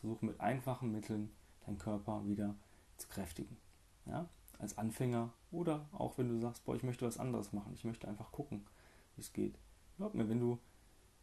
Versuche 0.00 0.24
mit 0.24 0.40
einfachen 0.40 0.92
Mitteln 0.92 1.30
deinen 1.66 1.78
Körper 1.78 2.26
wieder 2.26 2.54
zu 2.98 3.08
kräftigen. 3.08 3.56
Ja, 4.06 4.28
als 4.58 4.76
Anfänger 4.76 5.30
oder 5.50 5.86
auch 5.92 6.18
wenn 6.18 6.28
du 6.28 6.40
sagst, 6.40 6.64
boah, 6.64 6.76
ich 6.76 6.82
möchte 6.82 7.06
was 7.06 7.18
anderes 7.18 7.52
machen, 7.52 7.72
ich 7.74 7.84
möchte 7.84 8.08
einfach 8.08 8.32
gucken, 8.32 8.64
wie 9.16 9.22
es 9.22 9.32
geht. 9.32 9.58
Glaub 9.96 10.14
mir, 10.14 10.28
wenn 10.28 10.40
du 10.40 10.58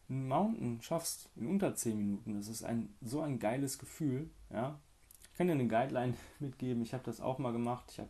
einen 0.09 0.27
Mountain 0.27 0.81
schaffst 0.81 1.29
in 1.35 1.47
unter 1.47 1.75
10 1.75 1.97
Minuten, 1.97 2.35
das 2.35 2.47
ist 2.47 2.63
ein, 2.63 2.93
so 3.01 3.21
ein 3.21 3.39
geiles 3.39 3.77
Gefühl. 3.77 4.29
Ja? 4.51 4.79
Ich 5.31 5.37
kann 5.37 5.47
dir 5.47 5.53
eine 5.53 5.67
Guideline 5.67 6.13
mitgeben, 6.39 6.81
ich 6.83 6.93
habe 6.93 7.03
das 7.03 7.21
auch 7.21 7.39
mal 7.39 7.51
gemacht. 7.51 7.85
Ich 7.91 7.99
habe 7.99 8.09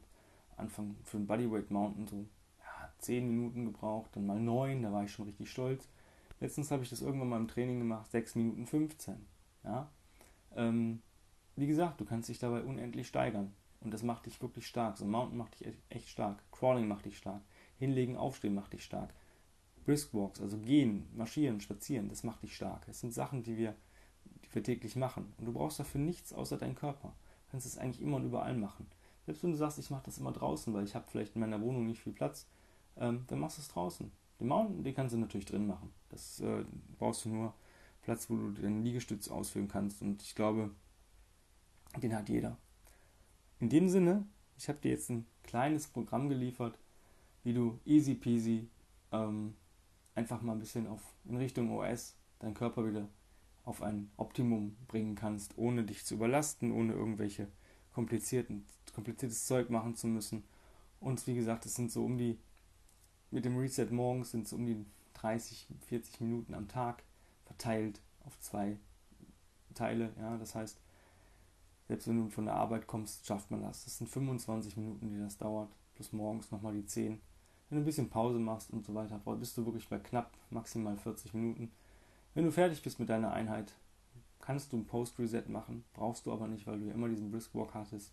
Anfang 0.57 0.95
für 1.03 1.17
einen 1.17 1.27
Bodyweight 1.27 1.71
Mountain 1.71 2.07
so 2.07 2.25
ja, 2.59 2.89
10 2.99 3.27
Minuten 3.27 3.65
gebraucht, 3.65 4.11
dann 4.13 4.25
mal 4.25 4.39
9, 4.39 4.83
da 4.83 4.91
war 4.91 5.03
ich 5.03 5.11
schon 5.11 5.25
richtig 5.25 5.49
stolz. 5.49 5.89
Letztens 6.39 6.71
habe 6.71 6.83
ich 6.83 6.89
das 6.89 7.01
irgendwann 7.01 7.29
mal 7.29 7.39
im 7.39 7.47
Training 7.47 7.79
gemacht, 7.79 8.11
6 8.11 8.35
Minuten 8.35 8.65
15. 8.65 9.15
Ja? 9.63 9.89
Ähm, 10.55 11.01
wie 11.55 11.67
gesagt, 11.67 12.01
du 12.01 12.05
kannst 12.05 12.29
dich 12.29 12.39
dabei 12.39 12.61
unendlich 12.61 13.07
steigern. 13.07 13.53
Und 13.85 13.91
das 13.91 14.03
macht 14.03 14.25
dich 14.25 14.41
wirklich 14.41 14.67
stark. 14.67 14.97
So 14.97 15.05
Mountain 15.05 15.37
macht 15.37 15.59
dich 15.59 15.71
echt 15.89 16.09
stark. 16.09 16.43
Crawling 16.51 16.87
macht 16.87 17.05
dich 17.05 17.17
stark. 17.17 17.41
Hinlegen, 17.77 18.17
aufstehen 18.17 18.55
macht 18.55 18.73
dich 18.73 18.83
stark. 18.83 19.13
Brisk-Walks, 19.85 20.41
also 20.41 20.57
gehen, 20.57 21.07
marschieren, 21.15 21.61
spazieren, 21.61 22.09
das 22.09 22.23
macht 22.23 22.41
dich 22.41 22.55
stark. 22.55 22.85
Das 22.87 22.99
sind 22.99 23.13
Sachen, 23.13 23.43
die 23.43 23.57
wir, 23.57 23.75
die 24.43 24.55
wir 24.55 24.63
täglich 24.63 24.95
machen. 24.95 25.33
Und 25.37 25.45
du 25.45 25.53
brauchst 25.53 25.79
dafür 25.79 26.01
nichts 26.01 26.33
außer 26.33 26.57
deinen 26.57 26.73
Körper. 26.73 27.09
Du 27.09 27.51
kannst 27.51 27.67
es 27.67 27.77
eigentlich 27.77 28.01
immer 28.01 28.17
und 28.17 28.25
überall 28.25 28.57
machen. 28.57 28.87
Selbst 29.25 29.43
wenn 29.43 29.51
du 29.51 29.57
sagst, 29.57 29.77
ich 29.77 29.91
mache 29.91 30.05
das 30.05 30.17
immer 30.17 30.31
draußen, 30.31 30.73
weil 30.73 30.85
ich 30.85 30.95
habe 30.95 31.05
vielleicht 31.07 31.35
in 31.35 31.41
meiner 31.41 31.61
Wohnung 31.61 31.85
nicht 31.85 32.01
viel 32.01 32.13
Platz, 32.13 32.47
ähm, 32.97 33.25
dann 33.27 33.39
machst 33.39 33.57
du 33.57 33.61
es 33.61 33.67
draußen. 33.67 34.11
Den 34.39 34.47
Mountain, 34.47 34.83
den 34.83 34.95
kannst 34.95 35.13
du 35.13 35.19
natürlich 35.19 35.45
drin 35.45 35.67
machen. 35.67 35.93
Das 36.09 36.39
äh, 36.39 36.65
brauchst 36.97 37.25
du 37.25 37.29
nur 37.29 37.53
Platz, 38.01 38.29
wo 38.29 38.35
du 38.35 38.49
den 38.51 38.83
Liegestütz 38.83 39.27
ausführen 39.27 39.67
kannst. 39.67 40.01
Und 40.01 40.23
ich 40.23 40.33
glaube, 40.33 40.71
den 42.01 42.15
hat 42.15 42.29
jeder. 42.29 42.57
In 43.65 43.69
dem 43.69 43.89
Sinne, 43.89 44.27
ich 44.59 44.69
habe 44.69 44.77
dir 44.77 44.91
jetzt 44.91 45.09
ein 45.09 45.25
kleines 45.41 45.87
Programm 45.87 46.29
geliefert, 46.29 46.77
wie 47.43 47.51
du 47.51 47.79
easy 47.83 48.13
peasy 48.13 48.69
ähm, 49.11 49.55
einfach 50.13 50.43
mal 50.43 50.51
ein 50.51 50.59
bisschen 50.59 50.85
auf, 50.85 51.01
in 51.27 51.35
Richtung 51.35 51.75
OS 51.75 52.15
deinen 52.37 52.53
Körper 52.53 52.85
wieder 52.85 53.09
auf 53.63 53.81
ein 53.81 54.11
Optimum 54.17 54.77
bringen 54.87 55.15
kannst, 55.15 55.57
ohne 55.57 55.83
dich 55.83 56.05
zu 56.05 56.13
überlasten, 56.13 56.71
ohne 56.71 56.93
irgendwelche 56.93 57.47
komplizierten, 57.91 58.67
kompliziertes 58.93 59.47
Zeug 59.47 59.71
machen 59.71 59.95
zu 59.95 60.05
müssen. 60.05 60.43
Und 60.99 61.25
wie 61.25 61.33
gesagt, 61.33 61.65
es 61.65 61.73
sind 61.73 61.91
so 61.91 62.05
um 62.05 62.19
die, 62.19 62.37
mit 63.31 63.45
dem 63.45 63.57
Reset 63.57 63.87
morgens 63.89 64.29
sind 64.29 64.45
es 64.45 64.53
um 64.53 64.67
die 64.67 64.85
30, 65.15 65.69
40 65.87 66.21
Minuten 66.21 66.53
am 66.53 66.67
Tag 66.67 67.01
verteilt 67.45 67.99
auf 68.25 68.39
zwei 68.41 68.77
Teile. 69.73 70.13
Ja, 70.19 70.37
das 70.37 70.53
heißt, 70.53 70.79
selbst 71.87 72.07
wenn 72.07 72.23
du 72.23 72.29
von 72.29 72.45
der 72.45 72.55
Arbeit 72.55 72.87
kommst, 72.87 73.25
schafft 73.25 73.51
man 73.51 73.61
das. 73.61 73.83
Das 73.85 73.97
sind 73.97 74.07
25 74.07 74.77
Minuten, 74.77 75.09
die 75.09 75.19
das 75.19 75.37
dauert, 75.37 75.69
plus 75.93 76.11
morgens 76.13 76.51
nochmal 76.51 76.73
die 76.73 76.85
10. 76.85 77.21
Wenn 77.69 77.77
du 77.77 77.81
ein 77.81 77.85
bisschen 77.85 78.09
Pause 78.09 78.39
machst 78.39 78.71
und 78.71 78.85
so 78.85 78.93
weiter, 78.93 79.19
bist 79.37 79.57
du 79.57 79.65
wirklich 79.65 79.89
bei 79.89 79.99
knapp 79.99 80.31
maximal 80.49 80.97
40 80.97 81.33
Minuten. 81.33 81.71
Wenn 82.33 82.45
du 82.45 82.51
fertig 82.51 82.81
bist 82.81 82.99
mit 82.99 83.09
deiner 83.09 83.33
Einheit, 83.33 83.73
kannst 84.39 84.71
du 84.73 84.77
ein 84.77 84.85
Post-Reset 84.85 85.45
machen, 85.47 85.83
brauchst 85.93 86.25
du 86.25 86.33
aber 86.33 86.47
nicht, 86.47 86.67
weil 86.67 86.79
du 86.79 86.85
ja 86.85 86.93
immer 86.93 87.09
diesen 87.09 87.31
Brisk 87.31 87.55
Walk 87.55 87.73
hattest. 87.73 88.11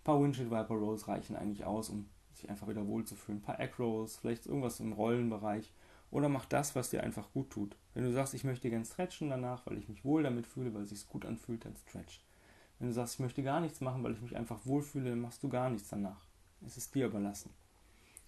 Ein 0.00 0.04
paar 0.04 0.22
Windshield 0.22 0.50
Viper 0.50 0.74
Rolls 0.74 1.06
reichen 1.06 1.36
eigentlich 1.36 1.64
aus, 1.64 1.90
um 1.90 2.06
sich 2.32 2.48
einfach 2.48 2.68
wieder 2.68 2.86
wohlzufühlen. 2.86 3.38
Ein 3.38 3.42
paar 3.42 3.60
Egg 3.60 3.74
Rolls, 3.78 4.16
vielleicht 4.16 4.46
irgendwas 4.46 4.80
im 4.80 4.92
Rollenbereich. 4.92 5.72
Oder 6.10 6.28
mach 6.28 6.46
das, 6.46 6.74
was 6.74 6.90
dir 6.90 7.02
einfach 7.02 7.30
gut 7.32 7.50
tut. 7.50 7.76
Wenn 7.94 8.04
du 8.04 8.12
sagst, 8.12 8.32
ich 8.34 8.44
möchte 8.44 8.70
gern 8.70 8.84
stretchen 8.84 9.28
danach, 9.28 9.66
weil 9.66 9.76
ich 9.76 9.88
mich 9.88 10.04
wohl 10.04 10.22
damit 10.22 10.46
fühle, 10.46 10.72
weil 10.72 10.82
es 10.82 10.90
sich 10.90 11.06
gut 11.06 11.26
anfühlt, 11.26 11.64
dann 11.64 11.76
stretch. 11.76 12.20
Wenn 12.78 12.88
du 12.88 12.94
sagst, 12.94 13.14
ich 13.14 13.20
möchte 13.20 13.42
gar 13.42 13.60
nichts 13.60 13.80
machen, 13.80 14.02
weil 14.04 14.12
ich 14.12 14.20
mich 14.20 14.36
einfach 14.36 14.64
wohlfühle, 14.64 15.10
dann 15.10 15.20
machst 15.20 15.42
du 15.42 15.48
gar 15.48 15.68
nichts 15.70 15.88
danach. 15.88 16.26
Es 16.64 16.76
ist 16.76 16.94
dir 16.94 17.06
überlassen. 17.06 17.50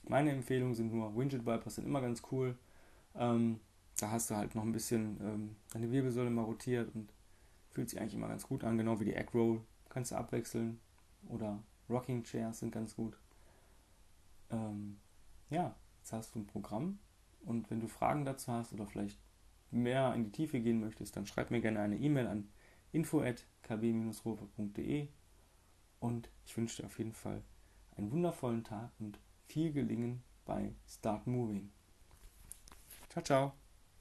Meine 0.02 0.32
Empfehlungen 0.32 0.74
sind 0.74 0.92
nur, 0.92 1.16
Widget 1.16 1.46
Vipers 1.46 1.76
sind 1.76 1.86
immer 1.86 2.00
ganz 2.00 2.22
cool. 2.32 2.56
Ähm, 3.14 3.60
da 3.98 4.10
hast 4.10 4.30
du 4.30 4.36
halt 4.36 4.54
noch 4.54 4.62
ein 4.62 4.72
bisschen 4.72 5.18
ähm, 5.20 5.56
deine 5.72 5.90
Wirbelsäule 5.90 6.30
mal 6.30 6.42
rotiert 6.42 6.94
und 6.94 7.12
fühlt 7.70 7.90
sich 7.90 8.00
eigentlich 8.00 8.14
immer 8.14 8.28
ganz 8.28 8.46
gut 8.46 8.64
an, 8.64 8.78
genau 8.78 8.98
wie 8.98 9.04
die 9.04 9.14
Egg 9.14 9.30
Roll. 9.34 9.60
Kannst 9.88 10.12
du 10.12 10.16
abwechseln. 10.16 10.80
Oder 11.28 11.62
Rocking 11.88 12.22
Chairs 12.24 12.60
sind 12.60 12.72
ganz 12.72 12.96
gut. 12.96 13.18
Ähm, 14.50 14.98
ja, 15.50 15.74
jetzt 15.98 16.12
hast 16.12 16.34
du 16.34 16.40
ein 16.40 16.46
Programm 16.46 16.98
und 17.44 17.70
wenn 17.70 17.80
du 17.80 17.88
Fragen 17.88 18.24
dazu 18.24 18.52
hast 18.52 18.72
oder 18.72 18.86
vielleicht 18.86 19.18
mehr 19.70 20.14
in 20.14 20.24
die 20.24 20.32
Tiefe 20.32 20.60
gehen 20.60 20.80
möchtest, 20.80 21.16
dann 21.16 21.26
schreib 21.26 21.50
mir 21.50 21.60
gerne 21.60 21.80
eine 21.80 21.96
E-Mail 21.96 22.26
an 22.26 22.48
info@kb-rover.de 22.92 25.08
und 26.00 26.30
ich 26.44 26.56
wünsche 26.56 26.82
dir 26.82 26.86
auf 26.86 26.98
jeden 26.98 27.12
Fall 27.12 27.42
einen 27.96 28.10
wundervollen 28.10 28.64
Tag 28.64 28.90
und 28.98 29.20
viel 29.46 29.72
Gelingen 29.72 30.24
bei 30.44 30.74
Start 30.86 31.26
Moving. 31.26 31.70
Ciao, 33.08 33.22
ciao. 33.22 33.59